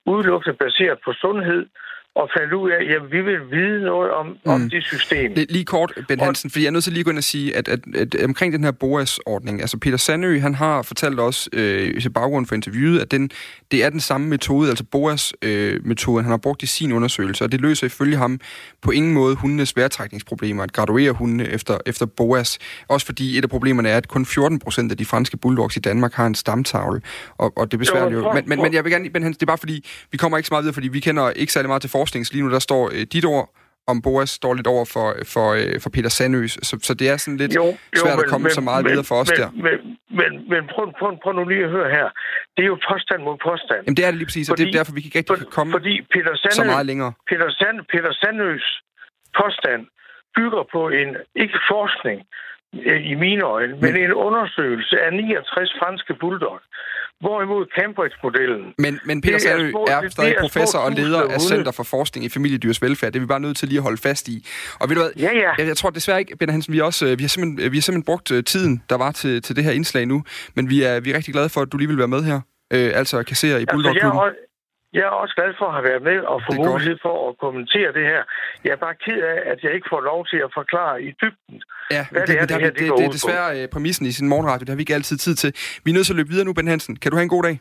[0.06, 1.66] udelukkende baseret på sundhed,
[2.16, 4.52] og fandt ud af, at vi vil vide noget om, mm.
[4.52, 5.32] om det system.
[5.50, 7.24] Lige kort, Ben Og- Hansen, fordi jeg er nødt til lige at gå ind og
[7.24, 11.50] sige, at, at, at omkring den her BOAS-ordning, altså Peter Sandø, han har fortalt os
[11.54, 13.30] øh, til baggrund for interviewet, at den,
[13.72, 17.62] det er den samme metode, altså BOAS-metoden, han har brugt i sin undersøgelse, og det
[17.62, 18.40] løser ifølge ham
[18.82, 22.60] på ingen måde hundenes vejrtrækningsproblemer, at graduere hundene efter, efter BOAS.
[22.88, 25.80] Også fordi et af problemerne er, at kun 14 procent af de franske bulldogs i
[25.80, 27.02] Danmark har en stamtavle,
[27.38, 29.52] og, og det besværer Jo, Men, men, men jeg vil gerne, Ben Hansen, det er
[29.52, 31.90] bare fordi, vi kommer ikke så meget videre, fordi vi kender ikke særlig meget til
[31.90, 33.50] forskning, så lige nu der står øh, dit ord,
[33.88, 37.18] om Boas står lidt over for, for, øh, for Peter Sandøs, så, så det er
[37.18, 39.50] sådan lidt jo, jo, svært at komme så meget men, videre for os men, der.
[39.68, 39.76] Men,
[40.20, 42.08] men, men prøv, prøv, prøv nu lige at høre her.
[42.56, 43.82] Det er jo påstand mod påstand.
[43.86, 45.72] Jamen det er det lige præcis, og det er derfor, vi ikke rigtig kan komme
[45.78, 47.12] fordi Peter så Sandø, meget længere.
[47.30, 48.66] Peter, Sand, Peter Sandøs
[49.40, 49.82] påstand
[50.38, 51.10] bygger på en,
[51.44, 52.20] ikke forskning
[52.90, 56.60] øh, i mine øjne, men, Men- en undersøgelse af 69 franske bulldog.
[57.22, 58.74] Hvorimod Cambridge-modellen...
[58.78, 61.42] Men, men Peter er små- er stadig er professor og leder af.
[61.42, 63.12] Center for Forskning i Familiedyrs Velfærd.
[63.12, 64.48] Det er vi bare nødt til lige at holde fast i.
[64.80, 65.52] Og ved du hvad, Ja, ja.
[65.58, 67.78] jeg, jeg tror desværre ikke, Ben Hansen, vi, er også, øh, vi, har simpelthen, vi
[67.78, 70.24] har simpelthen brugt øh, tiden, der var til, til det her indslag nu,
[70.56, 72.40] men vi er, vi er rigtig glade for, at du lige vil være med her.
[72.74, 74.20] Øh, altså kassere i Altså, Bulldog-klubben.
[74.20, 74.36] også,
[74.98, 76.68] jeg er også glad for at have været med og få godt.
[76.70, 78.22] mulighed for at kommentere det her.
[78.66, 81.58] Jeg er bare ked af, at jeg ikke får lov til at forklare i dybden.
[81.96, 83.14] Ja, Hvad det, det er, det, her, det, det det, det er ud på.
[83.18, 84.64] desværre øh, præmissen i sin morgenradio.
[84.66, 85.50] Det har vi ikke altid tid til.
[85.84, 86.96] Vi er nødt til at løbe videre nu, Ben Hansen.
[86.96, 87.60] Kan du have en god dag?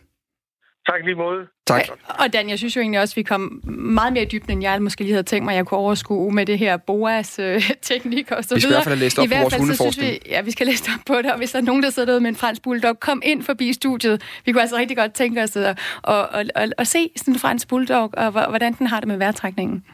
[0.91, 1.41] Tak lige måde.
[1.67, 1.83] Tak.
[2.19, 4.63] Og Dan, jeg synes jo egentlig også, at vi kom meget mere i dybden, end
[4.63, 8.45] jeg måske lige havde tænkt mig, at jeg kunne overskue med det her BOAS-teknik og
[8.45, 8.77] så Vi skal i videre.
[8.79, 10.13] hvert fald have læst op I på hvert vores fald, så synes hundeforskning.
[10.13, 12.07] Vi, ja, vi skal læse op på det, og hvis der er nogen, der sidder
[12.07, 14.23] derude med en fransk bulldog, kom ind forbi studiet.
[14.45, 17.41] Vi kunne altså rigtig godt tænke os at, at, at, at, at se sådan en
[17.41, 19.85] fransk bulldog, og hvor- hvordan den har det med vejrtrækningen.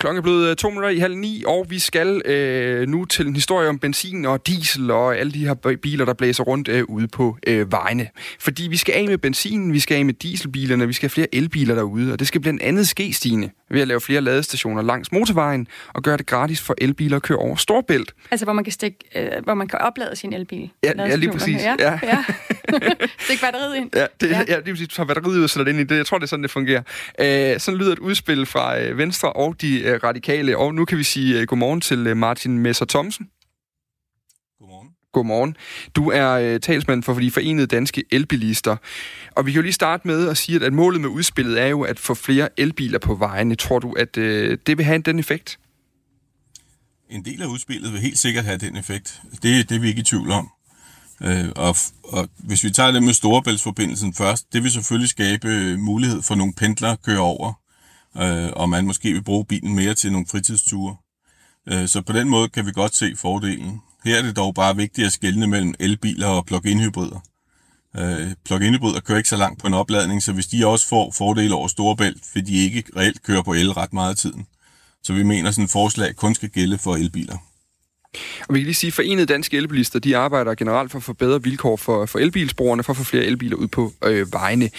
[0.00, 3.26] Klokken er blevet øh, to minutter i halv ni, og vi skal øh, nu til
[3.26, 6.84] en historie om benzin og diesel og alle de her biler, der blæser rundt øh,
[6.88, 8.08] ude på øh, vejene.
[8.40, 11.34] Fordi vi skal af med benzinen, vi skal af med dieselbilerne, vi skal have flere
[11.34, 15.12] elbiler derude, og det skal blandt andet ske, Stine, ved at lave flere ladestationer langs
[15.12, 18.14] motorvejen og gøre det gratis for elbiler at køre over Storbælt.
[18.30, 20.70] Altså, hvor man kan, stikke, øh, hvor man kan oplade sin elbil.
[20.84, 21.62] Ja, ja, lige præcis.
[21.62, 21.98] Ja, Ja.
[22.02, 22.24] ja.
[23.24, 23.90] Stik batteriet ind.
[23.96, 24.42] Ja, det, Ja.
[24.48, 24.58] ja.
[24.64, 24.88] lige præcis.
[24.88, 25.96] Tager batteriet ud og sætter det ind i det.
[25.96, 26.82] Jeg tror, det er sådan, det fungerer.
[27.20, 30.58] Øh, sådan lyder et udspil fra øh, Venstre og de radikale.
[30.58, 33.28] Og nu kan vi sige øh, godmorgen til øh, Martin Messer Thomsen.
[34.58, 34.88] Godmorgen.
[35.12, 35.56] Godmorgen.
[35.94, 38.76] Du er øh, talsmand for de forenede danske elbilister.
[39.30, 41.66] Og vi kan jo lige starte med at sige, at, at målet med udspillet er
[41.66, 43.54] jo at få flere elbiler på vejene.
[43.54, 45.58] Tror du, at øh, det vil have den effekt?
[47.10, 49.20] En del af udspillet vil helt sikkert have den effekt.
[49.42, 50.50] Det, det er vi ikke i tvivl om.
[51.22, 55.78] Øh, og, og hvis vi tager det med Storebæltsforbindelsen først, det vil selvfølgelig skabe øh,
[55.78, 57.59] mulighed for nogle pendlere at køre over,
[58.16, 60.96] øh, og man måske vil bruge bilen mere til nogle fritidsture.
[61.68, 63.80] Øh, så på den måde kan vi godt se fordelen.
[64.04, 67.20] Her er det dog bare vigtigt at skelne mellem elbiler og plug-in hybrider.
[67.96, 71.10] Øh, plug-in hybrider kører ikke så langt på en opladning, så hvis de også får
[71.10, 74.46] fordele over Storebælt, vil de ikke reelt køre på el ret meget af tiden.
[75.02, 77.36] Så vi mener, at sådan et forslag kun skal gælde for elbiler.
[78.48, 81.12] Og vi kan lige sige, at Forenede Danske Elbilister, de arbejder generelt for at få
[81.12, 84.70] bedre vilkår for, for elbilsbrugerne, for at få flere elbiler ud på øh, vejene.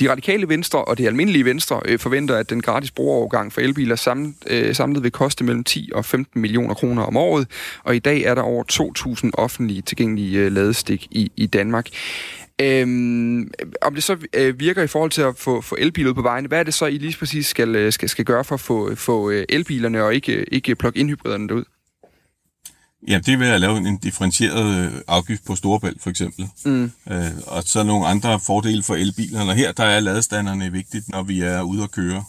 [0.00, 3.96] De radikale venstre og det almindelige venstre øh, forventer, at den gratis brugerovergang for elbiler
[3.96, 7.46] samlet, øh, samlet vil koste mellem 10 og 15 millioner kroner om året.
[7.84, 8.64] Og i dag er der over
[9.24, 11.88] 2.000 offentlige tilgængelige øh, ladestik i, i Danmark.
[12.60, 13.50] Øhm,
[13.82, 16.48] om det så øh, virker i forhold til at få, få elbiler ud på vejene,
[16.48, 18.94] hvad er det så, I lige præcis skal, øh, skal, skal gøre for at få,
[18.94, 21.64] få øh, elbilerne og ikke, ikke plug-in hybriderne derud?
[23.08, 26.48] Ja, det vil at lave en differentieret øh, afgift på Storebælt, for eksempel.
[26.64, 26.92] Mm.
[27.10, 29.50] Øh, og så nogle andre fordele for elbilerne.
[29.50, 32.24] Og her der er ladestanderne vigtigt, når vi er ude at køre.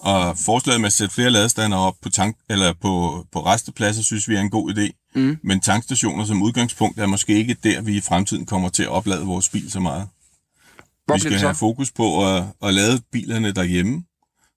[0.00, 4.28] Og forslaget med at sætte flere ladestander op på, tank, eller på, på restepladser, synes
[4.28, 5.10] vi er en god idé.
[5.14, 5.38] Mm.
[5.42, 9.24] Men tankstationer som udgangspunkt er måske ikke der, vi i fremtiden kommer til at oplade
[9.26, 10.08] vores bil så meget.
[11.06, 14.04] Hvor vi skal have fokus på at, at lade bilerne derhjemme.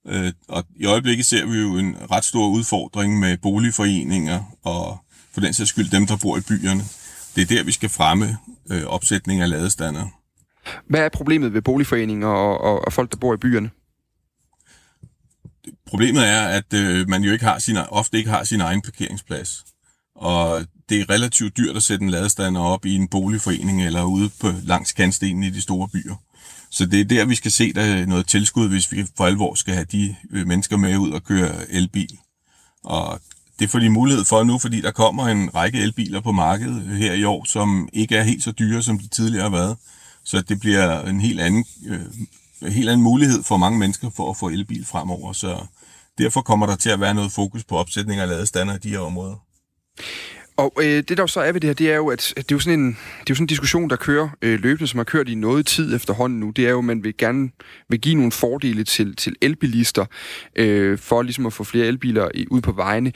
[0.07, 4.97] Øh, og i øjeblikket ser vi jo en ret stor udfordring med boligforeninger og
[5.37, 6.83] for den sags skyld dem, der bor i byerne.
[7.35, 8.37] Det er der, vi skal fremme
[8.71, 10.07] øh, opsætning af ladestander.
[10.89, 13.69] Hvad er problemet ved boligforeninger og, og, og folk, der bor i byerne?
[15.87, 19.65] Problemet er, at øh, man jo ikke har sin, ofte ikke har sin egen parkeringsplads.
[20.15, 24.29] Og det er relativt dyrt at sætte en ladestander op i en boligforening eller ude
[24.41, 26.15] på langs kantstenen i de store byer.
[26.71, 29.73] Så det er der, vi skal se der noget tilskud, hvis vi for alvor skal
[29.73, 32.17] have de øh, mennesker med ud og køre elbil.
[32.83, 33.19] Og
[33.59, 37.13] det får de mulighed for nu, fordi der kommer en række elbiler på markedet her
[37.13, 39.77] i år, som ikke er helt så dyre, som de tidligere har været.
[40.23, 44.37] Så det bliver en helt anden, øh, helt anden mulighed for mange mennesker for at
[44.37, 45.33] få elbil fremover.
[45.33, 45.65] Så
[46.17, 48.99] derfor kommer der til at være noget fokus på opsætning af ladestander i de her
[48.99, 49.35] områder.
[50.57, 52.55] Og øh, det der så er ved det her, det er jo, at det er
[52.55, 55.03] jo sådan en, det er jo sådan en diskussion, der kører øh, løbende, som har
[55.03, 56.49] kørt i noget tid efterhånden nu.
[56.49, 57.49] Det er jo, at man vil gerne
[57.89, 60.05] vil give nogle fordele til, til elbilister,
[60.55, 63.11] øh, for ligesom at få flere elbiler i, ud på vejene.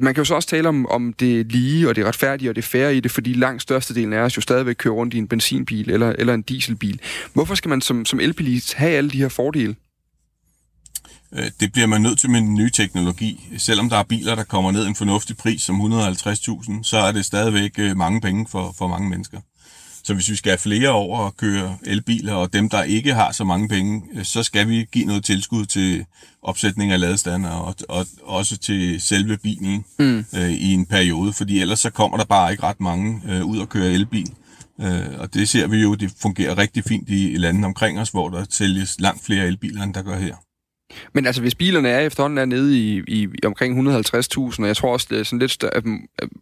[0.00, 2.64] Man kan jo så også tale om, om det lige og det retfærdige og det
[2.64, 5.90] færre i det, fordi langt størstedelen af os jo stadigvæk kører rundt i en benzinbil
[5.90, 7.00] eller, eller en dieselbil.
[7.32, 9.74] Hvorfor skal man som, som elbilist have alle de her fordele?
[11.34, 13.48] Øh, det bliver man nødt til med den nye teknologi.
[13.58, 17.24] Selvom der er biler, der kommer ned en fornuftig pris som 150.000, så er det
[17.24, 19.40] stadigvæk øh, mange penge for, for mange mennesker.
[20.04, 23.32] Så hvis vi skal have flere over at køre elbiler, og dem, der ikke har
[23.32, 26.04] så mange penge, øh, så skal vi give noget tilskud til
[26.42, 30.24] opsætning af ladestander og, og også til selve bilen mm.
[30.34, 33.58] øh, i en periode, fordi ellers så kommer der bare ikke ret mange øh, ud
[33.58, 34.32] og køre elbil.
[34.80, 38.10] Øh, og det ser vi jo, det fungerer rigtig fint i, i landene omkring os,
[38.10, 40.36] hvor der sælges langt flere elbiler, end der gør her.
[41.12, 44.76] Men altså, hvis bilerne er efterhånden er nede i, i, i omkring 150.000, og jeg
[44.76, 45.82] tror også, det er sådan lidt større,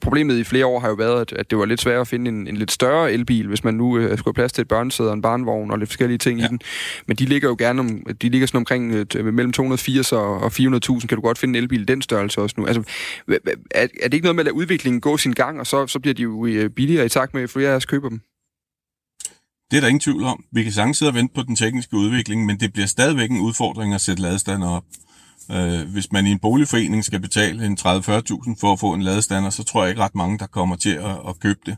[0.01, 2.29] problemet i flere år har jo været, at, at det var lidt svært at finde
[2.29, 5.09] en, en lidt større elbil, hvis man nu øh, skulle have plads til et børnesæde
[5.09, 6.45] og en barnvogn og lidt forskellige ting ja.
[6.45, 6.61] i den.
[7.07, 10.47] Men de ligger jo gerne om, de ligger sådan omkring øh, mellem 280 og, og
[10.47, 12.67] 400.000, kan du godt finde en elbil den størrelse også nu.
[12.67, 12.83] Altså,
[13.71, 16.01] er, er det ikke noget med at lade udviklingen gå sin gang, og så, så
[16.01, 18.21] bliver de jo øh, billigere i takt med, at flere af os køber dem?
[19.71, 20.45] Det er der ingen tvivl om.
[20.53, 23.41] Vi kan sagtens sidde og vente på den tekniske udvikling, men det bliver stadigvæk en
[23.41, 24.85] udfordring at sætte ladestander op.
[25.51, 29.51] Øh, hvis man i en boligforening skal betale en 30-40.000 for at få en ladestander,
[29.51, 31.77] så tror jeg ikke ret mange, der kommer til at, at købe det.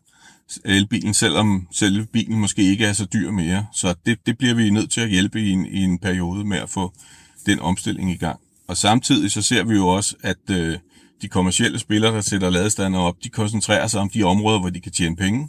[0.64, 3.66] Elbilen, selvom selve bilen måske ikke er så dyr mere.
[3.72, 6.58] Så det, det bliver vi nødt til at hjælpe i en, i en periode med
[6.58, 6.92] at få
[7.46, 8.40] den omstilling i gang.
[8.68, 10.78] Og samtidig så ser vi jo også, at øh,
[11.22, 14.80] de kommercielle spillere, der sætter ladestander op, de koncentrerer sig om de områder, hvor de
[14.80, 15.48] kan tjene penge.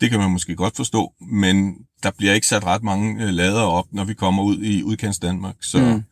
[0.00, 3.62] Det kan man måske godt forstå, men der bliver ikke sat ret mange øh, lader
[3.62, 5.56] op, når vi kommer ud i udkants Danmark.
[5.60, 6.02] Så mm.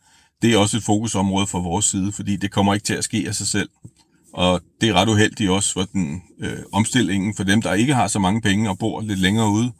[0.41, 3.25] det er også et fokusområde fra vores side, fordi det kommer ikke til at ske
[3.27, 3.69] af sig selv.
[4.33, 8.07] Og det er ret uheldigt også for den øh, omstillingen for dem, der ikke har
[8.07, 9.71] så mange penge og bor lidt længere ude.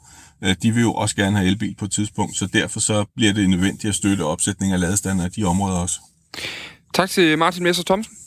[0.44, 3.34] Øh, de vil jo også gerne have elbil på et tidspunkt, så derfor så bliver
[3.34, 6.00] det nødvendigt at støtte opsætning af ladestander i de områder også.
[6.94, 8.18] Tak til Martin Messer Thomsen.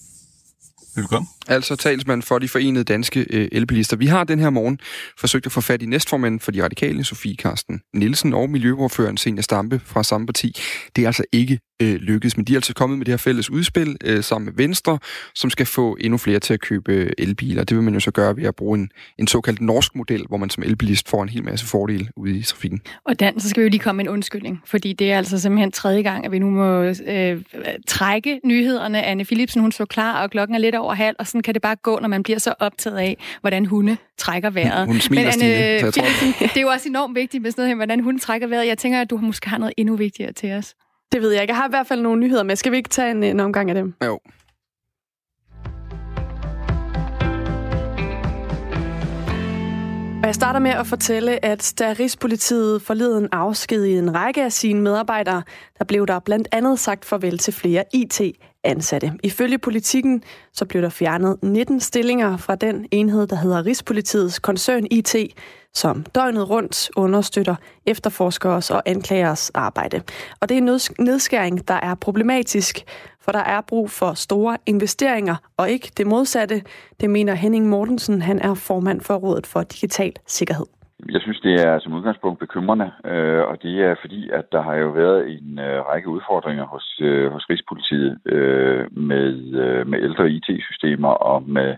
[0.97, 1.29] Velkommen.
[1.49, 3.97] Altså talsmand for de forenede danske øh, elbilister.
[3.97, 4.79] Vi har den her morgen
[5.19, 9.43] forsøgt at få fat i næstformanden for de radikale, Sofie Karsten Nielsen, og miljøordføreren Senior
[9.43, 10.57] Stampe fra samme parti.
[10.97, 13.51] Det er altså ikke øh, lykkedes, men de er altså kommet med det her fælles
[13.51, 14.99] udspil øh, sammen med Venstre,
[15.35, 17.65] som skal få endnu flere til at købe øh, elbiler.
[17.65, 20.37] Det vil man jo så gøre ved at bruge en, en såkaldt norsk model, hvor
[20.37, 22.81] man som elbilist får en hel masse fordele ude i trafikken.
[23.05, 25.39] Og Dan, så skal vi jo lige komme med en undskyldning, fordi det er altså
[25.39, 27.43] simpelthen tredje gang, at vi nu må øh,
[27.89, 29.03] trække nyhederne.
[29.03, 31.63] Anne Philipsen, hun så klar, og klokken er lidt over halv, og sådan kan det
[31.63, 34.87] bare gå, når man bliver så optaget af, hvordan hunde trækker vejret.
[34.87, 37.69] Hun smiler Men Anne, Stine, Philipsen, det er jo også enormt vigtigt med sådan noget
[37.69, 38.67] her, hvordan hunde trækker vejret.
[38.67, 40.75] Jeg tænker, at du måske har noget endnu vigtigere til os.
[41.13, 41.53] Det ved jeg ikke.
[41.53, 42.57] Jeg har i hvert fald nogle nyheder med.
[42.57, 43.95] Skal vi ikke tage en, en omgang af dem?
[44.05, 44.19] Jo.
[50.23, 54.81] Og jeg starter med at fortælle, at da Rigspolitiet forleden afskedede en række af sine
[54.81, 55.43] medarbejdere,
[55.79, 59.13] der blev der blandt andet sagt farvel til flere IT-ansatte.
[59.23, 64.87] Ifølge politikken så blev der fjernet 19 stillinger fra den enhed, der hedder Rigspolitiets koncern
[64.91, 65.15] IT,
[65.75, 69.97] som døgnet rundt understøtter efterforskers og anklagers arbejde.
[70.41, 72.77] Og det er en nedskæring, der er problematisk,
[73.21, 76.63] for der er brug for store investeringer, og ikke det modsatte.
[77.01, 80.67] Det mener Henning Mortensen, han er formand for Rådet for Digital Sikkerhed.
[81.15, 84.75] Jeg synes, det er som udgangspunkt bekymrende, øh, og det er fordi, at der har
[84.75, 90.31] jo været en øh, række udfordringer hos, øh, hos Rigspolitiet øh, med, øh, med ældre
[90.31, 91.77] IT-systemer og med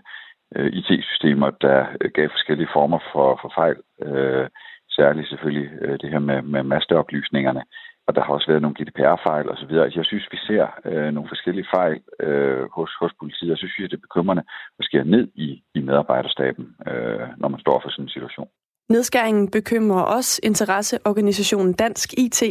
[0.55, 3.77] øh, IT-systemer, der øh, gav forskellige former for, for fejl.
[4.07, 4.47] Øh,
[4.89, 7.63] særligt selvfølgelig øh, det her med, med masteroplysningerne.
[8.07, 9.73] Og der har også været nogle GDPR-fejl osv.
[9.85, 13.49] Altså, jeg synes, vi ser øh, nogle forskellige fejl øh, hos, hos politiet.
[13.49, 14.43] Jeg synes, det er bekymrende
[14.79, 18.47] at skære ned i, i medarbejderstaben, øh, når man står for sådan en situation.
[18.89, 22.41] Nedskæringen bekymrer også interesseorganisationen Dansk IT,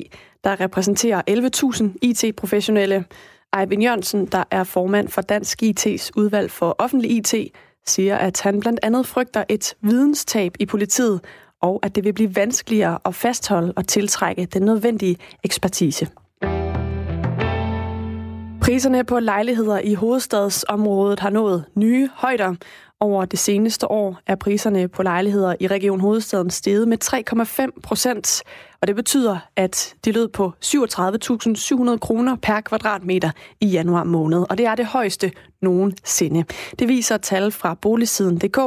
[0.45, 3.05] der repræsenterer 11.000 IT-professionelle.
[3.59, 7.35] Eivind Jørgensen, der er formand for Dansk IT's udvalg for offentlig IT,
[7.87, 11.21] siger, at han blandt andet frygter et videnstab i politiet,
[11.63, 16.09] og at det vil blive vanskeligere at fastholde og tiltrække den nødvendige ekspertise.
[18.61, 22.55] Priserne på lejligheder i hovedstadsområdet har nået nye højder.
[23.03, 26.99] Over det seneste år er priserne på lejligheder i Region Hovedstaden steget med
[27.75, 28.43] 3,5 procent,
[28.81, 34.59] og det betyder, at det lød på 37.700 kroner per kvadratmeter i januar måned, og
[34.59, 35.33] det er det højeste
[35.63, 36.45] nogensinde.
[36.79, 38.59] Det viser tal fra boligsiden.dk,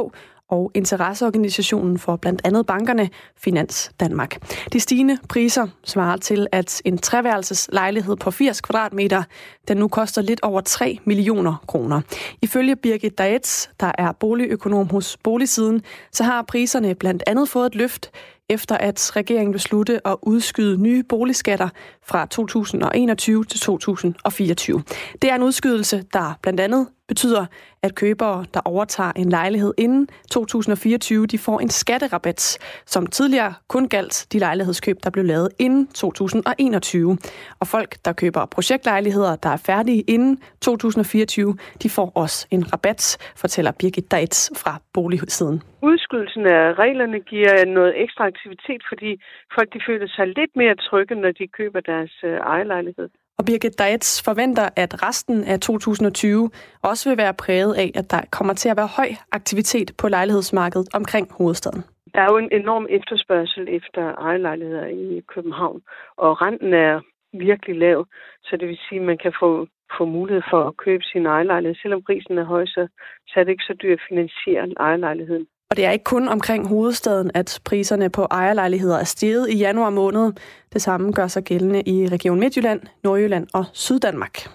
[0.54, 4.36] og interesseorganisationen for blandt andet bankerne, Finans Danmark.
[4.72, 9.22] De stigende priser svarer til, at en treværelses lejlighed på 80 kvadratmeter,
[9.68, 12.00] den nu koster lidt over 3 millioner kroner.
[12.42, 17.74] Ifølge Birgit Daets, der er boligøkonom hos Boligsiden, så har priserne blandt andet fået et
[17.74, 18.10] løft
[18.48, 21.68] efter at regeringen beslutte at udskyde nye boligskatter
[22.02, 24.82] fra 2021 til 2024.
[25.22, 27.46] Det er en udskydelse, der blandt andet betyder,
[27.82, 33.88] at købere, der overtager en lejlighed inden 2024, de får en skatterabat, som tidligere kun
[33.88, 37.18] galt de lejlighedskøb, der blev lavet inden 2021.
[37.60, 43.16] Og folk, der køber projektlejligheder, der er færdige inden 2024, de får også en rabat,
[43.36, 45.62] fortæller Birgit Deitz fra Boligsiden.
[45.90, 49.10] Udskydelsen af reglerne giver noget ekstra aktivitet, fordi
[49.54, 53.08] folk de føler sig lidt mere trygge, når de køber deres øh, ejerlejlighed.
[53.38, 56.50] Og Birgit Deitz forventer, at resten af 2020
[56.82, 60.88] også vil være præget af, at der kommer til at være høj aktivitet på lejlighedsmarkedet
[60.94, 61.82] omkring hovedstaden.
[62.14, 65.82] Der er jo en enorm efterspørgsel efter ejerlejligheder i København,
[66.16, 67.00] og renten er
[67.32, 68.06] virkelig lav,
[68.44, 69.66] så det vil sige, at man kan få,
[69.98, 71.76] få mulighed for at købe sin ejerlejlighed.
[71.82, 72.88] Selvom prisen er høj, så,
[73.28, 75.46] så er det ikke så dyrt at finansiere ejerlejligheden.
[75.74, 79.90] Og det er ikke kun omkring hovedstaden, at priserne på ejerlejligheder er steget i januar
[79.90, 80.32] måned.
[80.72, 84.50] Det samme gør sig gældende i Region Midtjylland, Nordjylland og Syddanmark.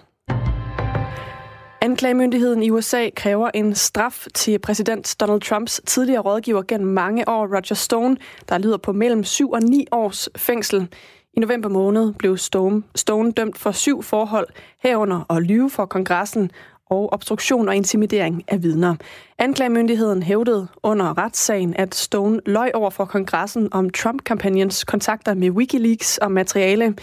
[1.80, 7.46] Anklagemyndigheden i USA kræver en straf til præsident Donald Trumps tidligere rådgiver gennem mange år,
[7.46, 8.16] Roger Stone,
[8.48, 10.88] der lyder på mellem 7 og 9 års fængsel.
[11.36, 14.48] I november måned blev Stone, Stone dømt for syv forhold
[14.82, 16.50] herunder at lyve for kongressen
[16.90, 18.94] og obstruktion og intimidering af vidner.
[19.38, 26.18] Anklagemyndigheden hævdede under retssagen, at Stone løj over for kongressen om Trump-kampagnens kontakter med Wikileaks
[26.18, 26.94] og materiale,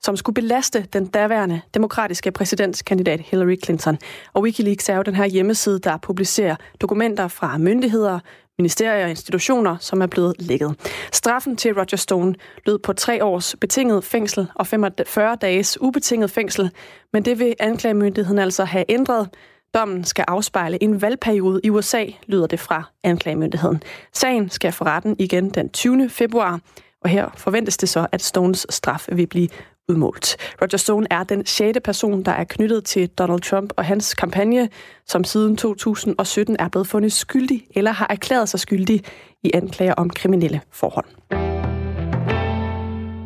[0.00, 3.98] som skulle belaste den daværende demokratiske præsidentskandidat Hillary Clinton.
[4.32, 8.18] Og Wikileaks er jo den her hjemmeside, der publicerer dokumenter fra myndigheder,
[8.58, 10.74] ministerier og institutioner, som er blevet lækket.
[11.12, 12.34] Straffen til Roger Stone
[12.66, 16.70] lød på tre års betinget fængsel og 45 dages ubetinget fængsel,
[17.12, 19.28] men det vil anklagemyndigheden altså have ændret.
[19.74, 23.82] Dommen skal afspejle en valgperiode i USA, lyder det fra anklagemyndigheden.
[24.12, 26.08] Sagen skal for retten igen den 20.
[26.08, 26.60] februar,
[27.00, 29.48] og her forventes det så, at Stones straf vil blive
[29.88, 30.36] udmålt.
[30.62, 34.68] Roger Stone er den sjette person, der er knyttet til Donald Trump og hans kampagne,
[35.06, 39.04] som siden 2017 er blevet fundet skyldig eller har erklæret sig skyldig
[39.42, 41.06] i anklager om kriminelle forhold.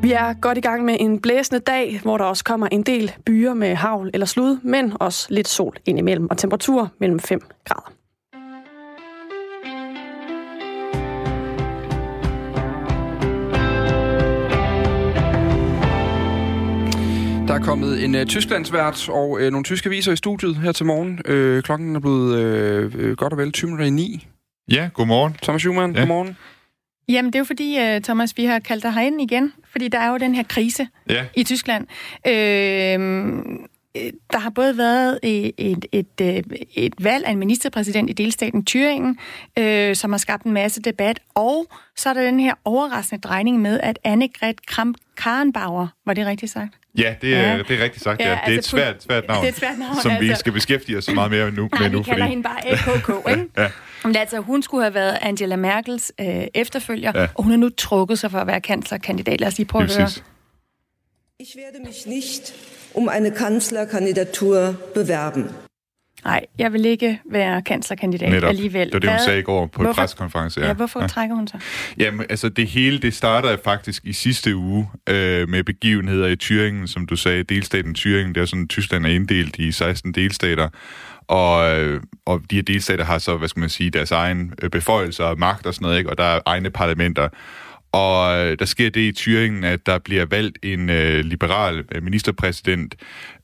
[0.03, 3.13] Vi er godt i gang med en blæsende dag, hvor der også kommer en del
[3.27, 8.00] byer med havl eller slud, men også lidt sol indimellem og temperatur mellem 5 grader.
[17.51, 20.87] Der er kommet en uh, Tysklandsvært og uh, nogle tyske aviser i studiet her til
[20.87, 21.13] morgen.
[21.13, 24.27] Uh, klokken er blevet uh, godt og vel 20 minutter i 9.
[24.71, 25.37] Ja, godmorgen.
[25.43, 26.01] Thomas Schumann, ja.
[26.01, 26.37] godmorgen.
[27.09, 29.99] Jamen, det er jo fordi, uh, Thomas, vi har kaldt dig herind igen, fordi der
[29.99, 31.25] er jo den her krise ja.
[31.37, 31.87] i Tyskland.
[32.27, 32.33] Uh,
[34.33, 39.17] der har både været et, et, et, et valg af en ministerpræsident i delstaten Thüringen,
[39.63, 43.61] øh, som har skabt en masse debat, og så er der den her overraskende drejning
[43.61, 46.75] med, at Annegret Kramp-Karrenbauer, var det rigtigt sagt?
[46.99, 47.59] Ja, det er, ja.
[47.59, 48.21] det er rigtigt sagt.
[48.21, 48.31] Ja, ja.
[48.31, 50.27] Det, er altså, et svært, svært navn, det er et svært navn, som altså.
[50.27, 51.69] vi skal beskæftige os så meget mere nu.
[51.73, 52.31] Nej, med nu, vi kalder fordi...
[52.31, 53.49] hende bare AKK, ikke?
[53.59, 53.71] ja.
[54.05, 57.27] Men altså, hun skulle have været Angela Merkels øh, efterfølger, ja.
[57.35, 59.41] og hun har nu trukket sig for at være kanslerkandidat.
[59.41, 60.09] Lad os lige prøve at høre.
[61.41, 62.55] Ich werde mich nicht
[62.95, 65.51] um eine Kanzlerkandidatur bewerben.
[66.25, 68.49] Nej, jeg vil ikke være kanslerkandidat Netop.
[68.49, 68.87] alligevel.
[68.87, 70.03] Det var det, hun sagde i går på hvorfor?
[70.03, 70.61] en preskonference.
[70.61, 71.07] Ja, ja hvorfor ja.
[71.07, 71.61] trækker hun sig?
[71.99, 76.87] Jamen, altså det hele, det starter faktisk i sidste uge øh, med begivenheder i Thüringen,
[76.87, 80.69] som du sagde, delstaten Thüringen, det er sådan, Tyskland er inddelt i 16 delstater,
[81.29, 84.71] og, øh, og de her delstater har så, hvad skal man sige, deres egen øh,
[84.71, 86.11] beføjelser og magt og sådan noget, ikke?
[86.11, 87.29] og der er egne parlamenter.
[87.93, 92.03] Og øh, der sker det i Thüringen, at der bliver valgt en øh, liberal øh,
[92.03, 92.95] ministerpræsident,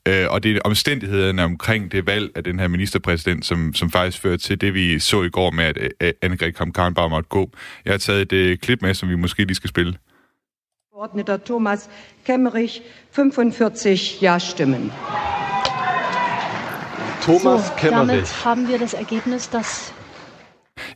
[0.07, 4.21] øh, og det er omstændighederne omkring det valg af den her ministerpræsident, som, som faktisk
[4.21, 7.51] fører til det, vi så i går med, at øh, Annegret Kramp-Karrenbauer måtte gå.
[7.85, 9.97] Jeg har taget et øh, klip med, som vi måske lige skal spille.
[10.93, 11.89] Abgeordneter Thomas
[12.25, 12.81] Kemmerich
[13.11, 13.71] 45
[14.21, 14.91] Ja-Stimmen.
[17.21, 18.07] Thomas so, Kemmerich.
[18.07, 19.93] Damit haben wir das Ergebnis, dass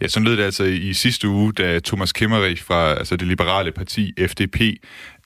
[0.02, 3.72] Ja, sådan lød det altså i sidste uge, da Thomas Kemmerich fra altså det liberale
[3.72, 4.62] parti FDP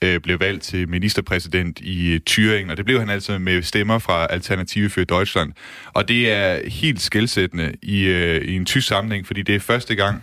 [0.04, 3.98] øh, blev valgt til ministerpræsident i øh, Thüringen, og det blev han altså med stemmer
[3.98, 5.52] fra Alternative for Deutschland.
[5.94, 9.94] Og det er helt skældsættende i, øh, i en tysk sammenhæng, fordi det er første
[9.94, 10.22] gang,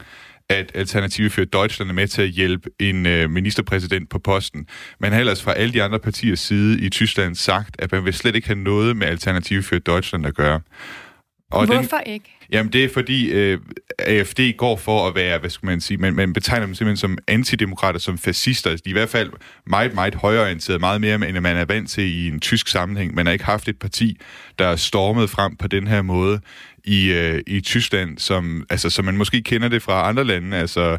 [0.50, 4.68] at Alternative for Deutschland er med til at hjælpe en øh, ministerpræsident på posten.
[5.00, 8.14] Man har ellers fra alle de andre partiers side i Tyskland sagt, at man vil
[8.14, 10.62] slet ikke have noget med Alternative for Deutschland at gøre.
[11.54, 12.38] Og Hvorfor den, ikke?
[12.52, 13.60] Jamen, det er fordi øh,
[14.00, 17.18] AFD går for at være, hvad skal man sige, man, man betegner dem simpelthen som
[17.28, 18.70] antidemokrater, som fascister.
[18.70, 19.32] De er i hvert fald
[19.68, 23.16] meget, meget højorienteret, meget mere, end man er vant til i en tysk sammenhæng.
[23.16, 24.18] Man har ikke haft et parti,
[24.60, 26.40] der er stormet frem på den her måde
[26.86, 30.98] i, øh, i Tyskland, som, altså, som man måske kender det fra andre lande, altså,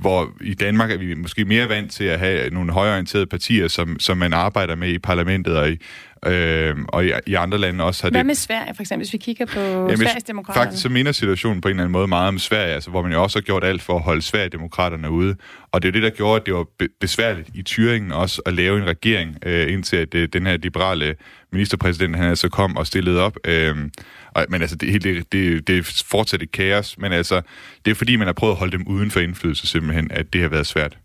[0.00, 4.00] hvor i Danmark er vi måske mere vant til at have nogle højorienterede partier, som,
[4.00, 5.76] som man arbejder med i parlamentet og i,
[6.26, 8.26] Øh, og i, i andre lande også har Hvad det...
[8.26, 10.60] med Sverige, for eksempel, hvis vi kigger på Jamen, Sveriges demokrater?
[10.60, 13.12] Faktisk så minder situationen på en eller anden måde meget om Sverige, altså, hvor man
[13.12, 15.36] jo også har gjort alt for at holde Sverigedemokraterne ude.
[15.72, 16.66] Og det er det, der gjorde, at det var
[17.00, 21.14] besværligt i Thüringen også at lave en regering, øh, indtil at øh, den her liberale
[21.52, 23.36] ministerpræsident, han altså kom og stillede op.
[23.44, 23.76] Øh,
[24.36, 27.40] og, men altså, det, det, det, det er fortsat et kaos, men altså,
[27.84, 30.40] det er fordi, man har prøvet at holde dem uden for indflydelse simpelthen, at det
[30.40, 30.98] har været svært.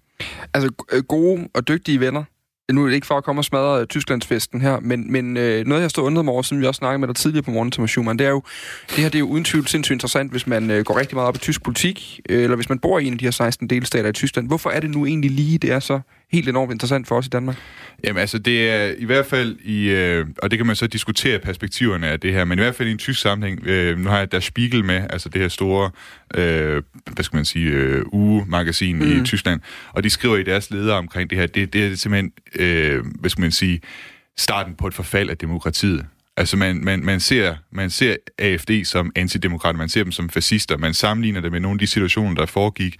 [0.53, 2.23] Altså, øh, gode og dygtige venner,
[2.71, 5.65] nu er det ikke for at komme og smadre øh, Tysklandsfesten her, men, men øh,
[5.65, 7.71] noget, jeg står undret mig over, som vi også snakkede med dig tidligere på morgen,
[7.71, 8.43] Thomas Schumann, det er jo,
[8.89, 11.27] det her det er jo uden tvivl sindssygt interessant, hvis man øh, går rigtig meget
[11.27, 13.69] op i tysk politik, øh, eller hvis man bor i en af de her 16
[13.69, 14.47] delstater i Tyskland.
[14.47, 15.99] Hvorfor er det nu egentlig lige, det er så
[16.31, 17.57] helt enormt interessant for os i Danmark?
[18.03, 21.39] Jamen altså, det er i hvert fald i, øh, og det kan man så diskutere
[21.39, 24.17] perspektiverne af det her, men i hvert fald i en tysk sammenhæng, øh, nu har
[24.17, 25.91] jeg Der Spiegel med, altså det her store,
[26.35, 29.21] øh, hvad skal man sige, øh, ugemagasin mm.
[29.21, 29.61] i Tyskland,
[29.93, 33.29] og de skriver i deres ledere omkring det her, det, det er simpelthen, øh, hvad
[33.29, 33.81] skal man sige,
[34.37, 36.05] starten på et forfald af demokratiet.
[36.37, 40.77] Altså man, man, man, ser, man ser AFD som antidemokrater, man ser dem som fascister,
[40.77, 42.95] man sammenligner det med nogle af de situationer, der foregik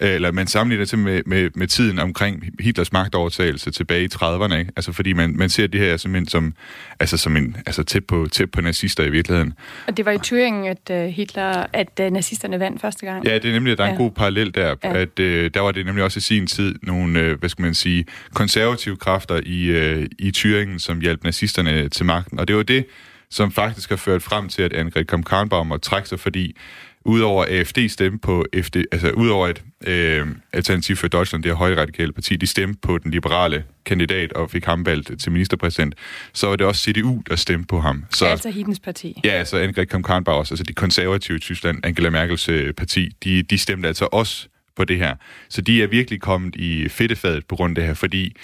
[0.00, 4.72] eller man sammenligner det med, med, med tiden omkring Hitlers magtovertagelse tilbage i 30'erne, ikke?
[4.76, 6.54] Altså fordi man, man ser det her simpelthen som,
[7.00, 9.52] altså som en, altså tæt på, tæt på nazister i virkeligheden.
[9.86, 13.26] Og det var i Thüringen, at uh, Hitler, at uh, nazisterne vandt første gang.
[13.26, 14.02] Ja, det er nemlig, at der er en ja.
[14.02, 14.96] god parallel der, ja.
[14.96, 17.74] at uh, der var det nemlig også i sin tid nogle, uh, hvad skal man
[17.74, 22.38] sige, konservative kræfter i, uh, i Thüringen, som hjalp nazisterne til magten.
[22.38, 22.86] Og det var det,
[23.30, 26.56] som faktisk har ført frem til, at Annegret Kramp-Karrenbauer måtte trække sig, fordi
[27.04, 31.80] udover AFD stemme på FD, altså udover et øh, alternativ for Deutschland, det er højre
[31.80, 35.94] radikale parti, de stemte på den liberale kandidat og fik ham valgt til ministerpræsident,
[36.32, 38.04] så var det også CDU, der stemte på ham.
[38.10, 39.20] Så, altså Hiddens parti.
[39.24, 43.58] Ja, altså Annegret Kramp-Karrenbauer altså de konservative i Tyskland, Angela Merkels øh, parti, de, de
[43.58, 45.14] stemte altså også på det her.
[45.48, 48.36] Så de er virkelig kommet i fedtefadet på grund af det her, fordi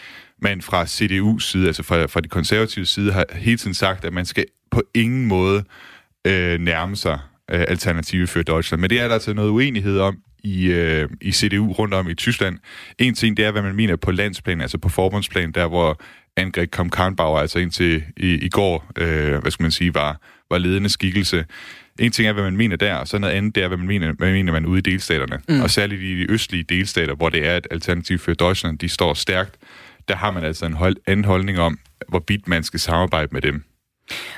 [0.42, 4.12] man fra CDU's side, altså fra, fra de konservative side, har hele tiden sagt, at
[4.12, 5.64] man skal på ingen måde
[6.24, 7.18] øh, nærme sig
[7.50, 8.80] øh, Alternative for Deutschland.
[8.80, 12.14] Men det er der altså noget uenighed om i, øh, i CDU rundt om i
[12.14, 12.58] Tyskland.
[12.98, 16.00] En ting, det er, hvad man mener på landsplan, altså på forbundsplan, der hvor
[16.36, 20.20] Angrik kom Karnbauer, altså indtil i, i går, øh, hvad skal man sige, var,
[20.50, 21.44] var ledende skikkelse.
[21.98, 23.86] En ting er, hvad man mener der, og så noget andet, det er, hvad man
[23.86, 25.40] mener, hvad mener man ude i delstaterne.
[25.48, 25.60] Mm.
[25.60, 29.14] Og særligt i de østlige delstater, hvor det er et alternativ for Deutschland, de står
[29.14, 29.56] stærkt,
[30.08, 31.78] der har man altså en hold, anden holdning om,
[32.08, 33.64] hvorvidt man skal samarbejde med dem.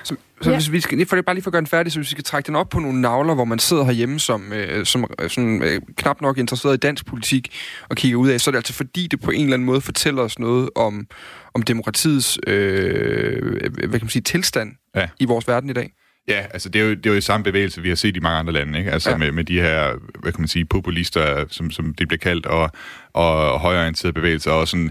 [0.05, 0.57] Så, så ja.
[0.57, 2.11] hvis vi skal, for det bare lige for at gøre den færdig, så hvis vi
[2.11, 5.31] skal trække den op på nogle navler, hvor man sidder herhjemme som, øh, som øh,
[5.31, 7.57] sådan, øh, knap nok interesseret i dansk politik
[7.89, 9.81] og kigger ud af, så er det altså fordi, det på en eller anden måde
[9.81, 11.07] fortæller os noget om,
[11.55, 15.09] om demokratiets øh, hvad kan man sige, tilstand ja.
[15.21, 15.93] i vores verden i dag.
[16.29, 18.39] Ja, altså det er, jo, det er jo samme bevægelse, vi har set i mange
[18.39, 18.91] andre lande, ikke?
[18.91, 19.16] Altså ja.
[19.16, 22.71] med, med de her, hvad kan man sige, populister, som, som det bliver kaldt, og,
[23.12, 24.91] og højorienterede bevægelser, og sådan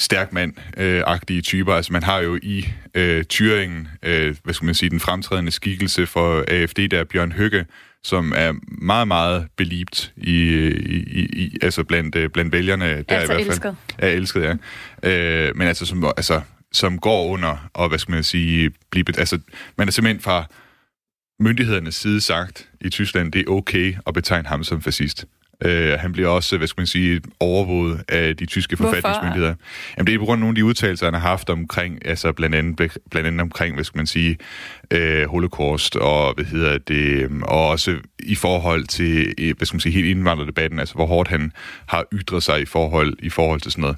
[0.00, 1.74] stærkmand-agtige øh, typer.
[1.74, 6.06] Altså man har jo i øh, Thüringen, øh, hvad skal man sige, den fremtrædende skikkelse
[6.06, 7.66] for AFD, der er Bjørn Høgge,
[8.02, 12.84] som er meget, meget belibt i, i, i altså blandt, øh, blandt vælgerne.
[12.84, 13.76] Der altså i hvert fald, elsket.
[13.98, 14.54] Er elsket, ja.
[15.48, 16.40] Øh, men altså som, altså,
[16.72, 19.38] som går under, og hvad skal man sige, blive, altså,
[19.78, 20.46] man er simpelthen fra
[21.40, 25.26] myndighedernes side sagt i Tyskland, det er okay at betegne ham som fascist.
[25.64, 28.94] Øh, han bliver også, hvad skal man sige, overvåget af de tyske Hvorfor?
[28.94, 29.54] forfatningsmyndigheder.
[29.96, 32.32] Jamen, det er på grund af nogle af de udtalelser, han har haft omkring, altså
[32.32, 32.76] blandt andet,
[33.10, 34.36] blandt andet omkring, hvad skal man sige,
[34.90, 39.80] øh, holocaust og, hvad hedder det, og også i forhold til, øh, hvad skal man
[39.80, 41.52] sige, helt indvandrerdebatten, altså hvor hårdt han
[41.86, 43.96] har ytret sig i forhold, i forhold til sådan noget.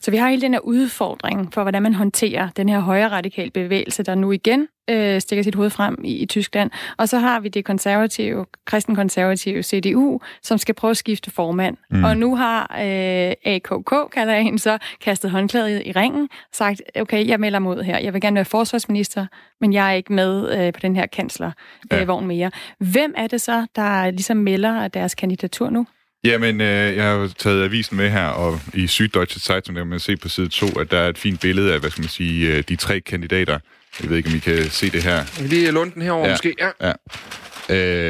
[0.00, 3.50] Så vi har hele den her udfordring for, hvordan man håndterer den her højre radikal
[3.50, 6.70] bevægelse, der nu igen øh, stikker sit hoved frem i, i Tyskland.
[6.96, 11.76] Og så har vi det konservative, kristenkonservative CDU, som skal prøve at skifte formand.
[11.90, 12.04] Mm.
[12.04, 17.28] Og nu har øh, AKK, kalder jeg hende så, kastet håndklædet i ringen, sagt, okay,
[17.28, 17.98] jeg melder mod her.
[17.98, 19.26] Jeg vil gerne være forsvarsminister,
[19.60, 22.26] men jeg er ikke med øh, på den her kanslervogn ja.
[22.26, 22.50] mere.
[22.78, 25.86] Hvem er det så, der ligesom melder deres kandidatur nu?
[26.24, 29.86] Jamen, øh, jeg har jo taget avisen med her, og i Süddeutsche Zeitung der kan
[29.90, 32.08] man se på side 2, at der er et fint billede af, hvad skal man
[32.08, 33.58] sige, øh, de tre kandidater.
[34.02, 35.42] Jeg ved ikke, om I kan se det her.
[35.42, 36.32] Vi lige låne den herovre Ja.
[36.32, 36.54] måske.
[36.58, 36.70] Ja.
[36.88, 36.92] Ja.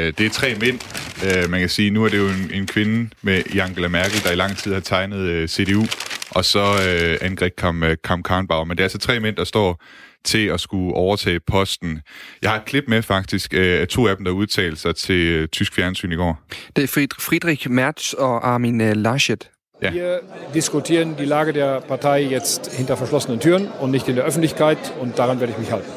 [0.07, 0.79] Øh, det er tre mænd.
[1.25, 4.31] Øh, man kan sige, nu er det jo en, en kvinde med Angela Merkel, der
[4.31, 5.85] i lang tid har tegnet øh, CDU,
[6.29, 8.63] og så øh, Angrik Kam, øh, Kam Karnbauer.
[8.65, 9.83] Men det er altså tre mænd, der står
[10.23, 12.01] til at skulle overtage posten.
[12.41, 15.15] Jeg har et klip med faktisk øh, af to af dem, der udtalte sig til
[15.27, 16.41] øh, tysk fjernsyn i går.
[16.75, 19.49] Det er Fried- Friedrich Merz og Armin øh, Laschet.
[19.81, 19.91] Ja.
[19.91, 20.19] Wir
[20.53, 25.17] diskutieren die Lage der Partei jetzt hinter verschlossenen Türen und nicht in der Öffentlichkeit und
[25.17, 25.89] daran werde ich mich halten.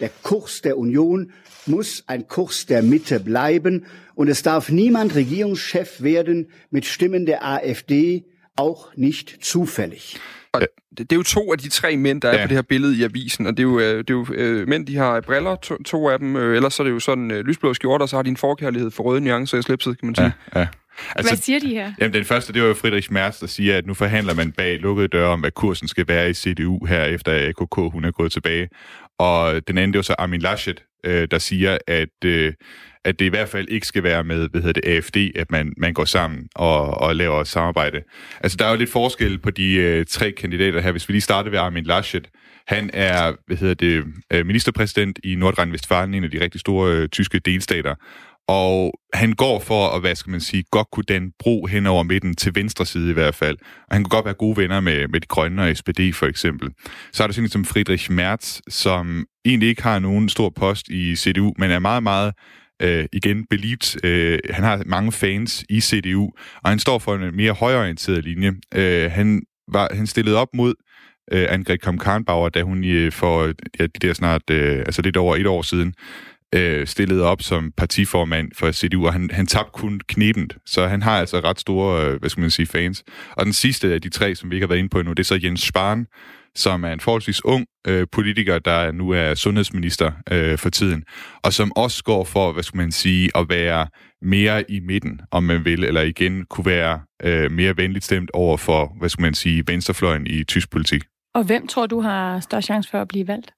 [0.00, 1.30] Der Kurs der Union
[1.66, 7.44] muss ein Kurs der Mitte bleiben und es darf niemand Regierungschef werden mit Stimmen der
[7.44, 8.24] AfD,
[8.56, 10.18] auch nicht zufällig.
[10.56, 12.44] Og det, det er jo to af de tre mænd, der er Ja.
[12.44, 14.68] på det her billede i avisen, og det er jo, øh, det er jo øh,
[14.68, 17.30] mænd, de har briller, to, to af dem, øh, ellers så er det jo sådan
[17.30, 20.06] øh, lysblå skjorter, og så har de en forkærlighed for røde nuancer i slipset, kan
[20.06, 20.32] man sige.
[20.54, 20.66] Ja, ja.
[21.16, 21.92] Altså, Hvad siger de her?
[22.00, 24.78] Jamen, den første, det var jo Friedrich Merz, der siger, at nu forhandler man bag
[24.78, 28.32] lukkede døre om, hvad kursen skal være i CDU her, efter AKK hun er gået
[28.32, 28.68] tilbage.
[29.18, 32.52] Og den anden, det var så Armin Laschet, øh, der siger, at, øh,
[33.06, 35.72] at det i hvert fald ikke skal være med, hvad hedder det, AFD, at man,
[35.76, 38.02] man går sammen og, og laver et samarbejde.
[38.40, 40.92] Altså, der er jo lidt forskel på de øh, tre kandidater her.
[40.92, 42.28] Hvis vi lige starter ved Armin Laschet,
[42.66, 47.08] han er, hvad hedder det, øh, ministerpræsident i Nordrhein-Westfalen, en af de rigtig store øh,
[47.08, 47.94] tyske delstater.
[48.48, 52.02] Og han går for at, hvad skal man sige, godt kunne danne bro hen over
[52.02, 53.56] midten til venstre side i hvert fald.
[53.88, 56.70] Og han kunne godt være gode venner med, med de grønne og SPD for eksempel.
[57.12, 61.16] Så er der sådan som Friedrich Merz, som egentlig ikke har nogen stor post i
[61.16, 62.32] CDU, men er meget, meget
[62.82, 64.04] øh, igen beliebt.
[64.04, 66.30] Øh, han har mange fans i CDU,
[66.62, 68.52] og han står for en mere højorienteret linje.
[68.74, 70.74] Øh, han, var, han stillede op mod
[71.32, 75.16] øh, Angrid Kom Karnbauer, da hun øh, for ja, de der snart, øh, altså lidt
[75.16, 75.94] over et år siden,
[76.54, 81.02] øh, stillede op som partiformand for CDU, og han, han tabte kun knebent, så han
[81.02, 83.04] har altså ret store, øh, hvad skal man sige, fans.
[83.30, 85.22] Og den sidste af de tre, som vi ikke har været inde på endnu, det
[85.22, 86.06] er så Jens Spahn,
[86.56, 91.04] som er en forholdsvis ung øh, politiker, der nu er sundhedsminister øh, for tiden,
[91.42, 93.86] og som også går for, hvad skal man sige, at være
[94.22, 98.56] mere i midten, om man vil, eller igen kunne være øh, mere venligt stemt over
[98.56, 101.02] for, hvad skal man sige, venstrefløjen i tysk politik.
[101.34, 103.52] Og hvem tror du har større chance for at blive valgt?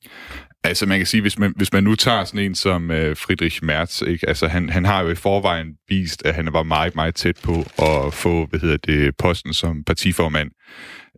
[0.65, 3.65] Altså man kan sige, hvis man, hvis man nu tager sådan en som øh, Friedrich
[3.65, 4.29] Merz, ikke?
[4.29, 7.65] Altså, han, han har jo i forvejen vist, at han var meget, meget tæt på
[7.79, 10.51] at få hvad hedder det, posten som partiformand.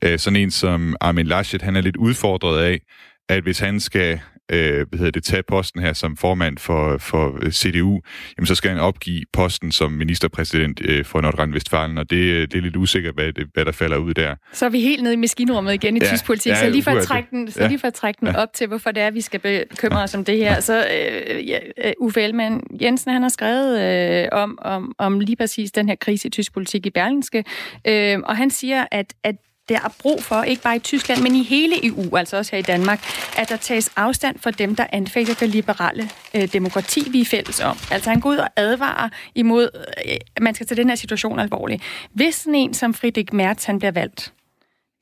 [0.04, 2.80] Øh, sådan en som Armin Laschet, han er lidt udfordret af,
[3.28, 4.20] at hvis han skal
[4.52, 8.00] øh, hvad hedder det, tage posten her som formand for, for CDU,
[8.38, 12.62] jamen så skal han opgive posten som ministerpræsident øh, for Nordrhein-Westfalen, og det, det er
[12.62, 14.34] lidt usikkert, hvad, det, hvad der falder ud der.
[14.52, 16.50] Så er vi helt nede i maskinrummet igen i Ja, tysk politik.
[16.50, 17.68] ja, så lige for at trække den, så ja.
[17.68, 18.42] lige for at trække den Ja.
[18.42, 19.40] op til, hvorfor det er, vi skal
[19.70, 20.60] bekymre os om det her.
[20.60, 25.36] Så øh, ja, øh, Uffe Ellemann Jensen, han har skrevet øh, om, om, om lige
[25.36, 27.44] præcis den her krise i tysk politik i Berlingske,
[27.86, 29.34] øh, og han siger, at, at
[29.70, 32.58] der er brug for, ikke bare i Tyskland, men i hele EU, altså også her
[32.58, 33.00] i Danmark,
[33.36, 37.60] at der tages afstand for dem, der anfægter det liberale øh, demokrati, vi er fælles
[37.60, 37.76] om.
[37.90, 39.68] Altså han går ud og advarer imod,
[40.06, 41.82] øh, at man skal tage den her situation alvorligt.
[42.12, 44.32] Hvis sådan en som Friedrich Merz, han bliver valgt,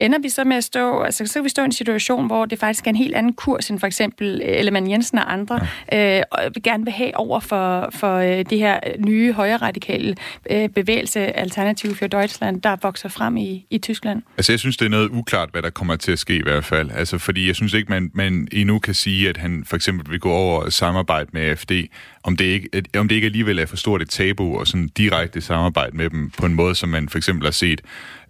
[0.00, 2.44] ender vi så med at stå, altså så kan vi stå i en situation, hvor
[2.44, 5.60] det faktisk er en helt anden kurs, end for eksempel Ellemann Jensen og andre
[5.94, 10.16] øh, og vil gerne vil have over for, for øh, det her nye højre radikale
[10.50, 14.22] øh, bevægelse, Alternativ for Deutschland, der vokser frem i, i Tyskland.
[14.36, 16.64] Altså, jeg synes, det er noget uklart, hvad der kommer til at ske i hvert
[16.64, 16.90] fald.
[16.94, 20.20] Altså, fordi jeg synes ikke, man, man endnu kan sige, at han for eksempel vil
[20.20, 21.72] gå over og samarbejde med AFD,
[22.22, 24.88] om det ikke, at- om det ikke alligevel er for stort et tabu og sådan
[24.88, 27.80] direkte samarbejde med dem på en måde, som man for eksempel har set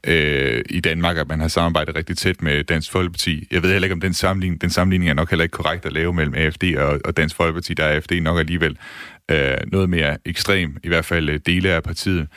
[0.07, 3.49] øh, i Danmark, at man har samarbejdet rigtig tæt med Dansk Folkeparti.
[3.51, 5.93] Jeg ved heller ikke, om den sammenligning, den sammenligning er nok heller ikke korrekt at
[5.93, 7.75] lave mellem AFD og, og Dansk Folkeparti.
[7.75, 8.79] Der er AFD nok alligevel
[9.31, 12.29] øh, noget mere ekstrem, i hvert fald øh, dele af partiet.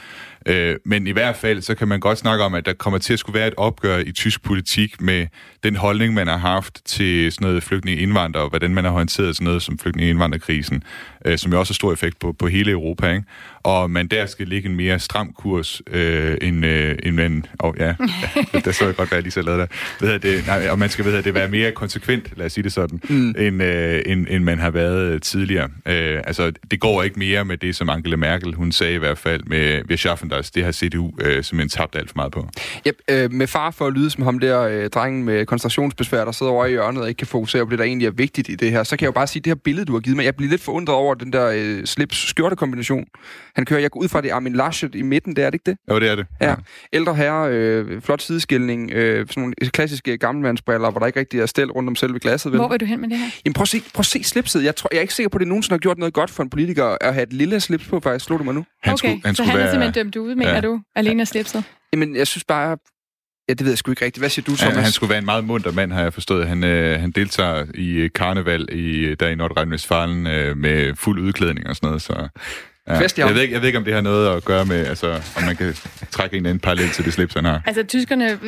[0.46, 3.14] Øh, men i hvert fald, så kan man godt snakke om, at der kommer til
[3.14, 5.28] at skulle være et opgør i tysk politik med
[5.64, 9.36] den holdning, man har haft til sådan noget flygtninge indvandrere, og hvordan man har håndteret
[9.36, 10.84] sådan noget som flygtninge indvandrerkrisen,
[11.26, 13.12] øh, som jo også har stor effekt på, på hele Europa.
[13.12, 13.24] Ikke?
[13.64, 17.46] Og man der skal ligge en mere stram kurs, øh, end, øh, end man...
[17.60, 17.94] Oh, ja,
[18.66, 19.68] der så jeg godt, hvad jeg lige så lavede der.
[20.00, 22.74] Ved det, nej, og man skal ved det være mere konsekvent, lad os sige det
[22.74, 23.36] sådan, mm.
[23.38, 25.70] end, øh, end, end man har været tidligere.
[25.86, 29.18] Øh, altså, det går ikke mere med det, som Angela Merkel, hun sagde i hvert
[29.18, 29.98] fald, med vi
[30.32, 32.48] Schaffenders, det har CDU øh, simpelthen tabt alt for meget på.
[32.88, 36.32] Yep, øh, med far for at lyde som ham der øh, drengen med koncentrationsbesvær, der
[36.32, 38.56] sidder over i hjørnet og ikke kan fokusere på det, der egentlig er vigtigt i
[38.56, 40.18] det her, så kan jeg jo bare sige, at det her billede, du har givet
[40.18, 43.06] mig, jeg bliver lidt forundret over den der øh, slips-skjorte-kombination.
[43.56, 45.56] Han kører, jeg går ud fra, det er Armin Laschet i midten, det er det
[45.56, 45.78] ikke det?
[45.90, 46.26] Jo, det er det.
[46.42, 46.50] Ja.
[46.50, 46.56] ja.
[46.94, 51.46] Ældre herre, øh, flot sideskilning, øh, sådan nogle klassiske gammelmandsbriller, hvor der ikke rigtig er
[51.46, 52.52] stel rundt om selve glasset.
[52.52, 52.60] Vel?
[52.60, 53.26] Hvor vil du hen med det her?
[53.46, 54.64] Jamen prøv at se, prøv at se slipset.
[54.64, 56.44] Jeg, tror, jeg er ikke sikker på, at det nogensinde har gjort noget godt for
[56.44, 58.26] en politiker at have et lille slips på, faktisk.
[58.26, 58.66] Slå du mig nu?
[58.84, 59.68] Han okay, skulle, han så han være...
[59.68, 60.62] er simpelthen dømt ud, mener ja.
[60.62, 61.64] du, alene af slipset?
[61.94, 62.78] Jamen, jeg synes bare,
[63.50, 64.22] Ja, det ved jeg sgu ikke rigtigt.
[64.22, 64.76] Hvad siger du, Thomas?
[64.76, 66.48] Ja, han skulle være en meget munter mand, har jeg forstået.
[66.48, 71.68] Han, øh, han deltager i øh, karneval i, der i Nordrhein-Westfalen øh, med fuld udklædning
[71.68, 72.28] og sådan noget, så...
[72.88, 73.00] Ja.
[73.00, 75.22] Fest, jeg, ved ikke, jeg ved ikke, om det har noget at gøre med, altså,
[75.38, 75.74] om man kan
[76.12, 77.62] trække en anden parallel til det slips, han har.
[77.66, 78.40] Altså, tyskerne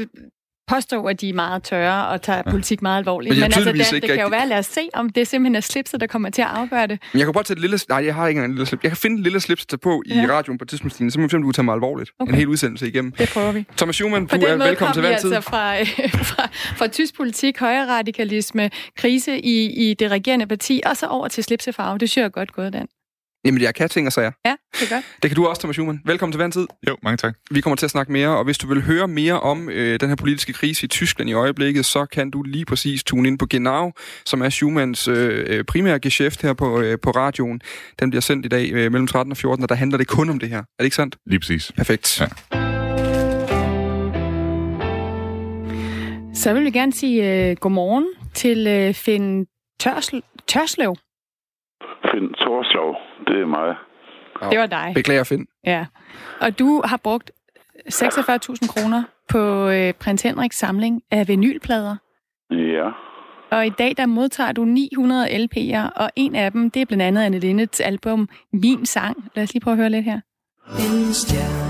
[0.68, 2.52] påstå, at de er meget tørre og tager ja.
[2.52, 3.30] politik meget alvorligt.
[3.30, 5.60] Men, men altså, det, det kan jo være, lad os se, om det simpelthen er
[5.60, 7.00] slipset, der kommer til at afgøre det.
[7.14, 7.80] Men jeg kan bare tage et lille...
[7.90, 8.84] Nej, jeg har ikke en lille slips.
[8.84, 10.26] Jeg kan finde et lille slips til på i ja.
[10.30, 12.12] radioen på tidspunkt, så må vi du tager mig alvorligt.
[12.20, 12.34] Okay.
[12.34, 13.12] En hel udsendelse igennem.
[13.12, 13.66] Det prøver vi.
[13.78, 15.34] Thomas Schumann, du er velkommen til hver tid.
[15.34, 15.84] altså fra,
[16.32, 21.28] fra, fra tysk politik, højre radikalisme, krise i, i det regerende parti, og så over
[21.28, 21.98] til slipsefarve.
[21.98, 22.88] Det synes jeg er godt gået, Dan.
[23.46, 24.32] Jamen, jeg kan ting og sager.
[24.46, 25.06] Ja, det er godt.
[25.24, 26.02] Det kan du også, Thomas Schumann.
[26.06, 26.68] Velkommen til Vandtid.
[26.88, 27.36] Jo, mange tak.
[27.52, 30.10] Vi kommer til at snakke mere, og hvis du vil høre mere om øh, den
[30.10, 33.46] her politiske krise i Tyskland i øjeblikket, så kan du lige præcis tune ind på
[33.46, 33.92] Genau,
[34.26, 37.62] som er Schumanns øh, øh, primære geschæft her på, øh, på radioen.
[38.00, 40.30] Den bliver sendt i dag øh, mellem 13 og 14, og der handler det kun
[40.30, 40.58] om det her.
[40.58, 41.16] Er det ikke sandt?
[41.26, 41.72] Lige præcis.
[41.78, 42.22] Perfekt.
[42.22, 42.28] Ja.
[46.34, 49.46] Så vil vi gerne sige øh, godmorgen til øh, Finn
[49.80, 50.96] Tørslev.
[52.14, 52.96] Finn Torslov,
[53.28, 53.76] det er mig.
[54.52, 54.92] Det var dig.
[54.96, 55.46] Beklager, Finn.
[55.66, 55.86] Ja.
[56.42, 57.32] Og du har brugt
[57.90, 61.96] 46.000 kroner på øh, prins Henriks samling af vinylplader.
[62.52, 62.90] Ja.
[63.52, 67.04] Og i dag der modtager du 900 LP'er, og en af dem, det er blandt
[67.04, 69.30] andet Anne Lindets album Min Sang.
[69.36, 70.20] Lad os lige prøve at høre lidt her.
[70.68, 71.63] En stjerne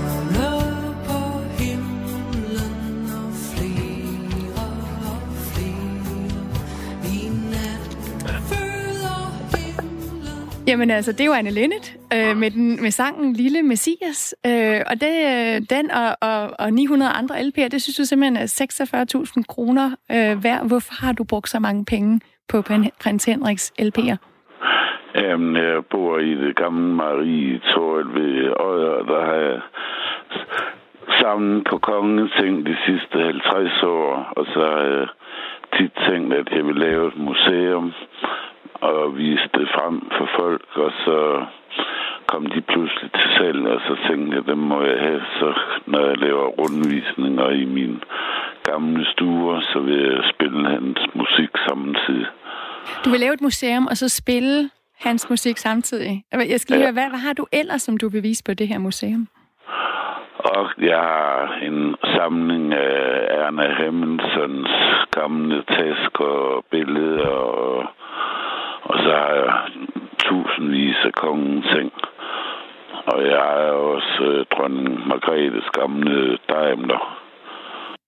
[10.68, 14.34] Jamen altså, det er jo Anne Linnet øh, med, den, med sangen Lille Messias.
[14.46, 18.36] Øh, og det, øh, den og, og, og 900 andre LP'er, det synes du simpelthen
[18.36, 18.46] er
[19.38, 20.68] 46.000 kroner øh, værd.
[20.68, 22.62] Hvorfor har du brugt så mange penge på
[23.02, 24.16] prins Henriks LP'er?
[25.14, 29.60] Jamen, jeg bor i det gamle Marie Torel ved Odder, der har jeg
[31.20, 35.06] sammen på kongens ting de sidste 50 år, og så har jeg
[35.76, 37.92] tit tænkt, at jeg vil lave et museum,
[38.88, 41.18] og vise det frem for folk, og så
[42.26, 45.48] kom de pludselig til salg, og så tænkte jeg, dem må jeg have, så
[45.86, 48.02] når jeg laver rundvisninger i min
[48.64, 52.26] gamle stuer, så vil jeg spille hans musik samtidig.
[53.04, 54.70] Du vil lave et museum, og så spille
[55.00, 56.24] hans musik samtidig.
[56.32, 56.86] Jeg skal lige ja.
[56.86, 59.28] høre, hvad, hvad har du ellers, som du vil vise på det her museum?
[60.38, 64.70] Og jeg har en samling af Erna Hemmelsons
[65.10, 67.86] gamle tasker og billeder og
[68.88, 69.52] og så har jeg
[70.18, 71.92] tusindvis af kongens ting.
[73.06, 77.20] Og jeg har også øh, dronning Margrethes gamle Daimler.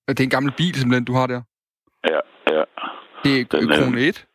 [0.08, 1.40] Det er en gammel bil, simpelthen, du har der?
[2.12, 2.20] Ja,
[2.54, 2.62] ja.
[3.24, 4.26] Det er den, krone 1?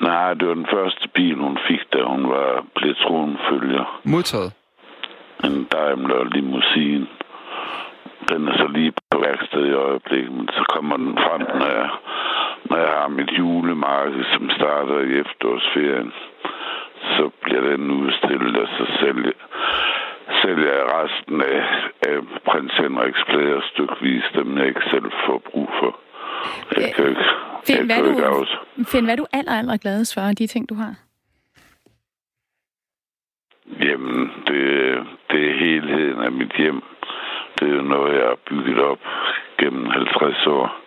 [0.00, 4.00] Nej, det var den første bil, hun fik, da hun var blevet tronfølger.
[4.04, 4.52] Modtaget?
[5.44, 7.06] En Daimler limousine.
[8.28, 11.90] Den er så lige på værksted i øjeblikket, men så kommer den frem, når jeg
[12.64, 16.12] når jeg har mit julemarked, som starter i efterårsferien,
[17.16, 19.32] så bliver den udstillet, og så sælger,
[20.42, 21.62] sælger jeg resten af,
[22.08, 26.00] af prins Henriks klæder stykvis, dem jeg ikke selv får brug for.
[26.76, 27.24] Jeg kan ikke,
[27.66, 28.56] Find, jeg hvad, du, også.
[28.92, 30.94] Find, hvad er du aller, aller gladest for, de ting, du har?
[33.80, 34.62] Jamen, det,
[35.30, 36.82] det er helheden af mit hjem.
[37.60, 38.98] Det er noget, jeg har bygget op
[39.58, 40.79] gennem 50 år.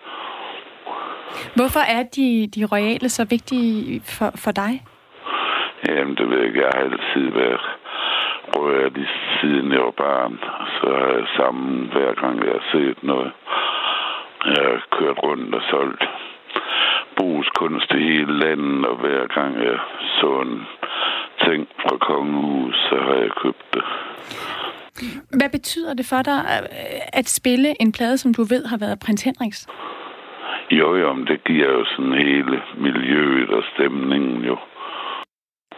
[1.55, 4.83] Hvorfor er de, de royale så vigtige for, for dig?
[5.87, 6.61] Jamen, det ved jeg ikke.
[6.61, 7.65] Jeg har altid været
[8.57, 9.07] royal i
[9.41, 10.39] siden jeg var barn.
[10.77, 13.31] Så har jeg sammen hver gang, jeg har set noget.
[14.45, 16.03] Jeg har kørt rundt og solgt
[17.17, 19.79] brugskunst i hele landet, og hver gang jeg
[20.19, 20.61] så en
[21.45, 23.83] ting fra kongehus, så har jeg købt det.
[25.39, 26.39] Hvad betyder det for dig
[27.13, 29.67] at spille en plade, som du ved har været prins Henriks?
[30.79, 34.57] Jo, jo, men det giver jo sådan hele miljøet og stemningen jo.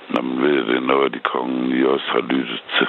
[0.10, 2.88] Når man ved, det er noget, de kongelige også har lyttet til.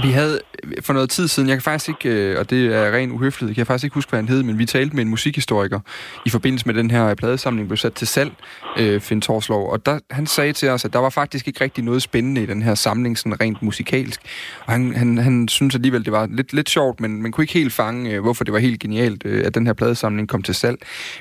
[0.00, 0.40] Vi havde
[0.80, 3.56] for noget tid siden, jeg kan faktisk ikke, øh, og det er ren uhøflighed, jeg
[3.56, 5.80] kan faktisk ikke huske, hvad han hed, men vi talte med en musikhistoriker
[6.26, 8.32] i forbindelse med den her øh, pladesamling, blev sat til salg,
[8.78, 11.84] øh, Finn Torslov, og der, han sagde til os, at der var faktisk ikke rigtig
[11.84, 14.20] noget spændende i den her samling, sådan rent musikalsk.
[14.66, 17.54] Og han, han, han synes alligevel, det var lidt, lidt sjovt, men man kunne ikke
[17.54, 20.54] helt fange, øh, hvorfor det var helt genialt, øh, at den her pladesamling kom til
[20.54, 20.78] salg.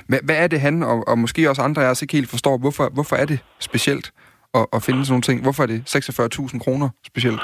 [0.08, 2.58] Hvad, hvad er det, han, og, og måske også andre af os ikke helt forstår,
[2.58, 4.12] hvorfor, hvorfor er det specielt
[4.54, 5.42] at, at finde sådan nogle ting?
[5.42, 5.84] Hvorfor er det
[6.52, 7.42] 46.000 kroner specielt?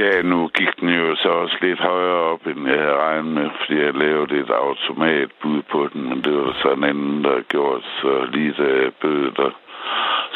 [0.00, 3.50] Ja, nu gik den jo så også lidt højere op, end jeg havde regnet med,
[3.58, 7.82] fordi jeg lavede et automatbud på den, men det var så en anden, der gjorde
[8.00, 9.50] så lige da jeg bød, der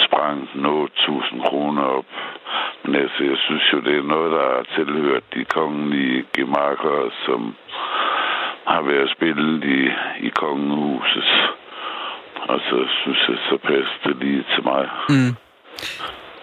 [0.06, 2.04] sprang den 8.000 kroner op.
[2.82, 7.54] Men altså, jeg synes jo, det er noget, der har tilhørt de kongelige gemakker, som
[8.66, 9.80] har været spillet i,
[10.26, 11.28] i kongehuset.
[12.48, 14.88] Og så synes jeg, så passer det lige til mig.
[15.08, 15.32] Mm.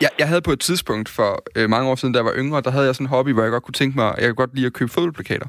[0.01, 2.61] Jeg, jeg havde på et tidspunkt for øh, mange år siden, da jeg var yngre,
[2.61, 4.55] der havde jeg sådan en hobby, hvor jeg godt kunne tænke mig, jeg kunne godt
[4.55, 5.45] lide at købe fodboldplakater.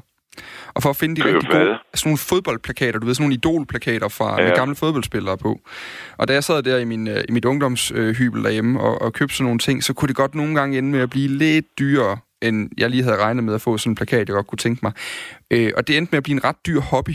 [0.73, 3.35] Og for at finde de Køb rigtig gode, sådan nogle fodboldplakater, du ved, sådan nogle
[3.35, 4.47] idolplakater fra Ja.
[4.47, 5.59] med gamle fodboldspillere på.
[6.17, 9.35] Og da jeg sad der i, min, øh, i mit ungdomshybel derhjemme og, og købte
[9.35, 12.17] sådan nogle ting, så kunne det godt nogle gange ende med at blive lidt dyrere,
[12.41, 14.79] end jeg lige havde regnet med at få sådan en plakat, jeg godt kunne tænke
[14.83, 14.91] mig.
[15.51, 17.11] Øh, og det endte med at blive en ret dyr hobby.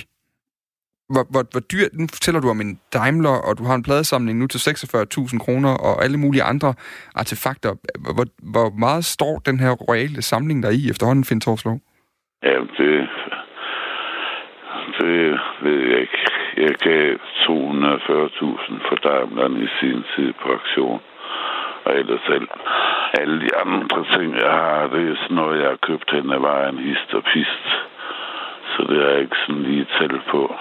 [1.13, 4.39] Hvor, hvor, hvor dyr, nu fortæller du om en Daimler, og du har en pladesamling
[4.39, 6.75] nu til 46.000 kroner, og alle mulige andre
[7.15, 7.73] artefakter.
[8.17, 11.79] Hvor, hvor meget står den her royale samling der i efterhånden, Finn Torslov?
[12.43, 13.09] Ja, det,
[14.99, 16.21] det ved jeg ikke.
[16.57, 21.01] Jeg gav 240.000 for Daimleren i sin tid på aktion.
[21.85, 22.51] Og ellers alt,
[23.21, 26.41] alle de andre ting, jeg har, det er sådan noget, jeg har købt hen ad
[26.41, 27.67] vejen, hist og pist.
[28.73, 30.55] Så det er jeg ikke sådan lige tal på.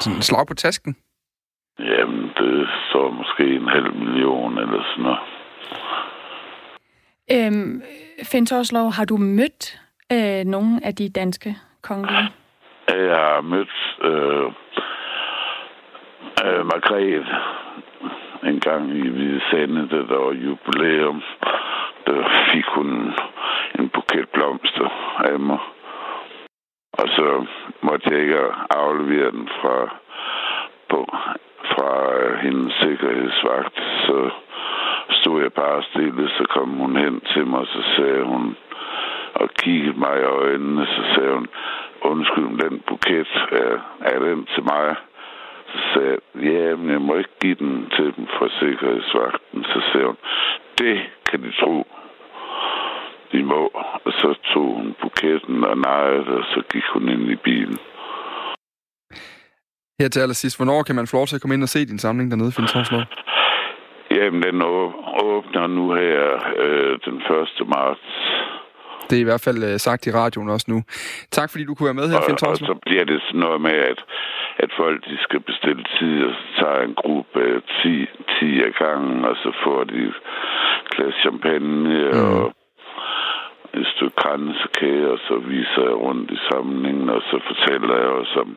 [0.00, 0.96] Sådan en slag på tasken?
[1.78, 5.18] Jamen, det står måske en halv million eller sådan noget.
[7.32, 7.82] Øhm,
[8.24, 9.80] Finn Torslov, har du mødt
[10.12, 12.28] øh, nogle af de danske kongelige?
[12.88, 14.46] Jeg har mødt øh,
[16.44, 17.24] øh, Margrethe
[18.50, 21.22] en gang i Hvide Sande, da der var jubilæum.
[22.06, 23.12] Der fik hun
[23.78, 24.88] en buket blomster
[25.18, 25.58] af mig.
[26.98, 27.46] Og så
[27.82, 28.40] måtte jeg ikke
[28.70, 29.96] aflevere den fra,
[30.88, 31.08] på,
[31.72, 33.76] fra øh, hendes sikkerhedsvagt.
[34.06, 34.30] Så
[35.10, 38.56] stod jeg bare stille, så kom hun hen til mig, og så sagde hun,
[39.34, 41.48] og kiggede mig i øjnene, så sagde hun,
[42.02, 44.94] undskyld, den buket, er, er den til mig?
[45.72, 49.64] Så sagde jeg, ja, men jeg må ikke give den til dem fra sikkerhedsvagten.
[49.64, 50.16] Så sagde hun,
[50.78, 51.86] det kan de tro.
[53.36, 53.62] De må.
[54.06, 57.78] Og så tog hun buketten og nejede, og så gik hun ind i bilen.
[60.00, 61.98] Her til allersidst, hvornår kan man få lov til at komme ind og se din
[61.98, 63.02] samling dernede, Finn Torslov?
[64.10, 64.62] Jamen, den
[65.32, 66.22] åbner nu her
[66.64, 67.16] øh, den
[67.62, 67.68] 1.
[67.74, 68.06] marts.
[69.10, 70.78] Det er i hvert fald øh, sagt i radioen også nu.
[71.30, 72.66] Tak fordi du kunne være med her, Og, Finn og Torslov.
[72.68, 74.00] så bliver det sådan noget med, at,
[74.64, 78.06] at folk de skal bestille tid, og så tager en gruppe øh, 10,
[78.40, 80.18] 10 af gangen, og så får de et
[80.94, 82.18] glas champagne mm.
[82.24, 82.52] og
[83.80, 88.36] et stykke kransekage, og så viser jeg rundt i samlingen, og så fortæller jeg også
[88.44, 88.50] om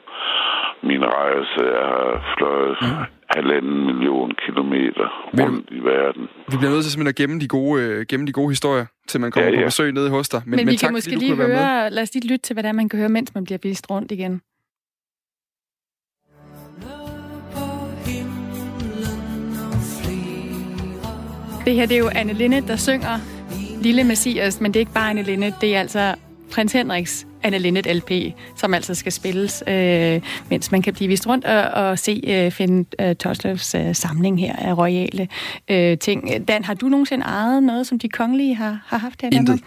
[0.89, 1.59] min rejse.
[1.77, 3.05] Jeg har fløjet mm.
[3.35, 5.07] halvanden million kilometer
[5.41, 6.23] rundt i verden.
[6.51, 9.17] Vi bliver nødt til simpelthen at gemme de gode, øh, gemme de gode historier, til
[9.21, 9.65] man kommer Ja, ja, ja.
[9.65, 10.41] på besøg nede hos dig.
[10.45, 12.69] Men, men vi tak, kan måske lige høre, lad os lige lytte til, hvad det
[12.69, 14.41] er, man kan høre, mens man bliver vist rundt igen.
[21.65, 23.38] Det her det er jo Anne Linde, der synger
[23.81, 26.15] Lille Messias, men det er ikke bare Anne Linde, det er altså
[26.51, 28.11] prins Henriks Anne Linnet LP,
[28.55, 32.51] som altså skal spilles, øh, mens man kan blive vist rundt og, og se øh,
[32.51, 35.27] Finn øh, Torslovs øh, samling her af royale
[35.69, 36.47] øh, ting.
[36.47, 39.59] Dan, har du nogensinde ejet noget, som de kongelige har, har haft her i Danmark?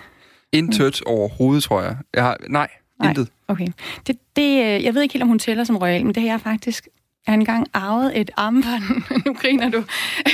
[0.53, 0.81] Intet.
[0.83, 1.97] Intet overhovedet, tror jeg.
[2.15, 2.69] jeg har, nej,
[3.01, 3.09] Nej.
[3.09, 3.29] intet.
[3.49, 3.67] Okay.
[4.07, 6.31] Det, det, øh, jeg ved ikke helt, om hun tæller som royal, men det har
[6.31, 6.89] jeg faktisk
[7.27, 9.03] jeg har engang arvet et armbånd.
[9.27, 9.85] nu griner du.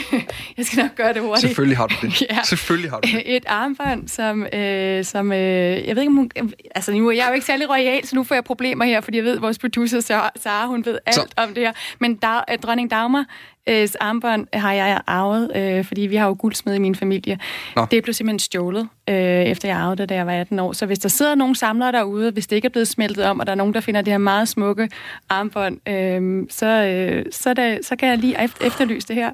[0.56, 1.40] jeg skal nok gøre det hurtigt.
[1.40, 2.22] Selvfølgelig har du det.
[2.30, 2.38] Ja.
[2.44, 3.36] Selvfølgelig har du det.
[3.36, 4.46] Et armbånd, som...
[4.52, 6.30] Øh, som øh, jeg ved ikke, om hun...
[6.74, 9.16] Altså, nu er jeg jo ikke særlig royal, så nu får jeg problemer her, fordi
[9.16, 10.00] jeg ved, at vores producer,
[10.36, 11.72] Sara, hun ved alt Så- om det her.
[11.98, 13.24] Men der, øh, dronning Dagmar
[13.68, 17.38] øh, armbånd har jeg arvet, øh, fordi vi har jo guldsmed i min familie.
[17.76, 17.86] Nå.
[17.90, 20.72] Det blev simpelthen stjålet, øh, efter jeg arvede det, da jeg var 18 år.
[20.72, 23.46] Så hvis der sidder nogen samlere derude, hvis det ikke er blevet smeltet om, og
[23.46, 24.88] der er nogen, der finder det her meget smukke
[25.28, 29.30] armbånd, øh, så, øh, så, det, så kan jeg lige eft- efterlyse det her.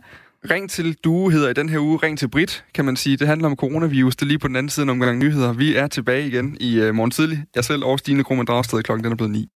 [0.51, 3.17] Ring til Due hedder i den her uge Ring til Brit, kan man sige.
[3.17, 4.17] Det handler om coronavirus.
[4.17, 5.53] Det er lige på den anden side af nogle nyheder.
[5.53, 7.45] Vi er tilbage igen i uh, morgen tidlig.
[7.55, 9.49] Jeg selv og Stine Krohmann Dragsted klokken den er blevet 9.